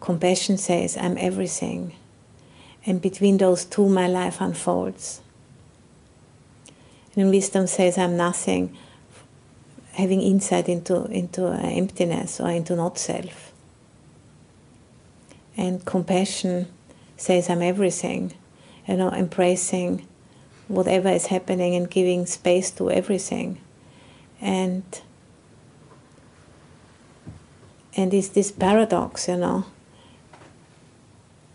compassion 0.00 0.58
says, 0.58 0.96
I'm 0.96 1.16
everything. 1.16 1.94
And 2.84 3.00
between 3.00 3.38
those 3.38 3.64
two, 3.64 3.88
my 3.88 4.08
life 4.08 4.40
unfolds. 4.40 5.20
And 7.18 7.30
wisdom 7.30 7.66
says, 7.66 7.98
I'm 7.98 8.16
nothing, 8.16 8.76
having 9.92 10.22
insight 10.22 10.68
into, 10.68 11.04
into 11.06 11.48
uh, 11.48 11.58
emptiness 11.62 12.40
or 12.40 12.48
into 12.50 12.76
not 12.76 12.96
self. 12.96 13.52
And 15.56 15.84
compassion 15.84 16.68
says, 17.16 17.50
I'm 17.50 17.62
everything 17.62 18.32
you 18.88 18.96
know, 18.96 19.10
embracing 19.10 20.06
whatever 20.66 21.10
is 21.10 21.26
happening 21.26 21.74
and 21.74 21.90
giving 21.90 22.24
space 22.24 22.70
to 22.72 22.90
everything. 22.90 23.60
And 24.40 24.82
and 27.94 28.14
it's 28.14 28.28
this 28.28 28.50
paradox, 28.50 29.28
you 29.28 29.36
know. 29.36 29.66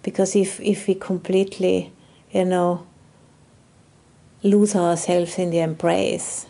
Because 0.04 0.36
if 0.36 0.60
if 0.60 0.88
we 0.88 0.96
completely, 0.96 1.92
you 2.32 2.46
know, 2.46 2.86
lose 4.44 4.76
ourselves 4.76 5.40
in 5.40 5.50
the 5.50 5.60
embrace, 5.60 6.46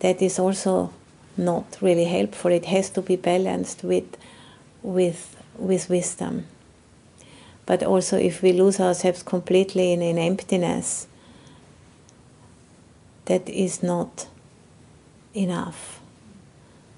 that 0.00 0.20
is 0.22 0.38
also 0.38 0.92
not 1.36 1.78
really 1.80 2.04
helpful. 2.04 2.52
It 2.52 2.66
has 2.66 2.90
to 2.90 3.02
be 3.02 3.16
balanced 3.16 3.82
with 3.82 4.16
with 4.82 5.36
with 5.58 5.88
wisdom. 5.88 6.46
But 7.64 7.82
also, 7.82 8.16
if 8.16 8.42
we 8.42 8.52
lose 8.52 8.78
ourselves 8.78 9.24
completely 9.24 9.92
in, 9.92 10.00
in 10.00 10.18
emptiness, 10.18 11.08
that 13.24 13.48
is 13.48 13.82
not 13.82 14.28
enough. 15.34 16.00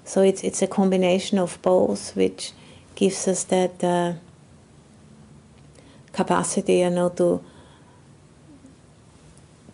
So 0.05 0.21
it's 0.21 0.43
it's 0.43 0.61
a 0.61 0.67
combination 0.67 1.39
of 1.39 1.59
both, 1.61 2.15
which 2.15 2.51
gives 2.95 3.27
us 3.27 3.45
that 3.45 3.83
uh, 3.83 4.13
capacity, 6.13 6.79
you 6.79 6.89
know, 6.89 7.09
to 7.09 7.41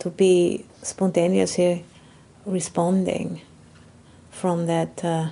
to 0.06 0.10
be 0.12 0.64
spontaneously 0.82 1.84
responding 2.44 3.40
from 4.30 4.66
that. 4.66 5.04
Uh, 5.04 5.30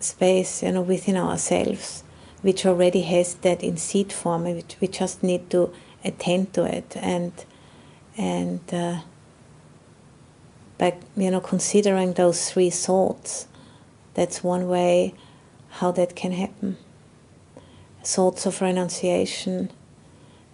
space 0.00 0.62
you 0.62 0.70
know 0.70 0.82
within 0.82 1.16
ourselves 1.16 2.04
which 2.42 2.66
already 2.66 3.00
has 3.00 3.36
that 3.36 3.62
in 3.62 3.74
seed 3.78 4.12
form 4.12 4.44
which 4.44 4.76
we 4.78 4.86
just 4.86 5.22
need 5.22 5.48
to 5.48 5.72
attend 6.04 6.52
to 6.52 6.62
it 6.62 6.94
and 7.00 7.32
and 8.18 8.60
uh, 8.70 9.00
by 10.76 10.94
you 11.16 11.30
know 11.30 11.40
considering 11.40 12.12
those 12.12 12.50
three 12.50 12.68
thoughts 12.68 13.46
that's 14.12 14.44
one 14.44 14.68
way 14.68 15.14
how 15.78 15.90
that 15.90 16.14
can 16.14 16.32
happen 16.32 16.76
thoughts 18.04 18.46
of 18.46 18.60
renunciation 18.60 19.70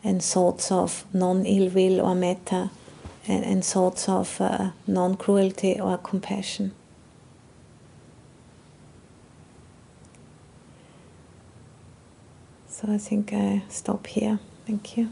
and 0.02 0.22
thoughts 0.22 0.72
of 0.72 1.04
non-ill 1.12 1.68
will 1.70 2.00
or 2.00 2.14
metta 2.14 2.70
and, 3.28 3.44
and 3.44 3.64
thoughts 3.64 4.08
of 4.08 4.40
uh, 4.40 4.70
non-cruelty 4.86 5.78
or 5.78 5.98
compassion 5.98 6.72
So 12.80 12.90
I 12.90 12.96
think 12.96 13.34
I 13.34 13.62
stop 13.68 14.06
here. 14.06 14.38
Thank 14.66 14.96
you. 14.96 15.10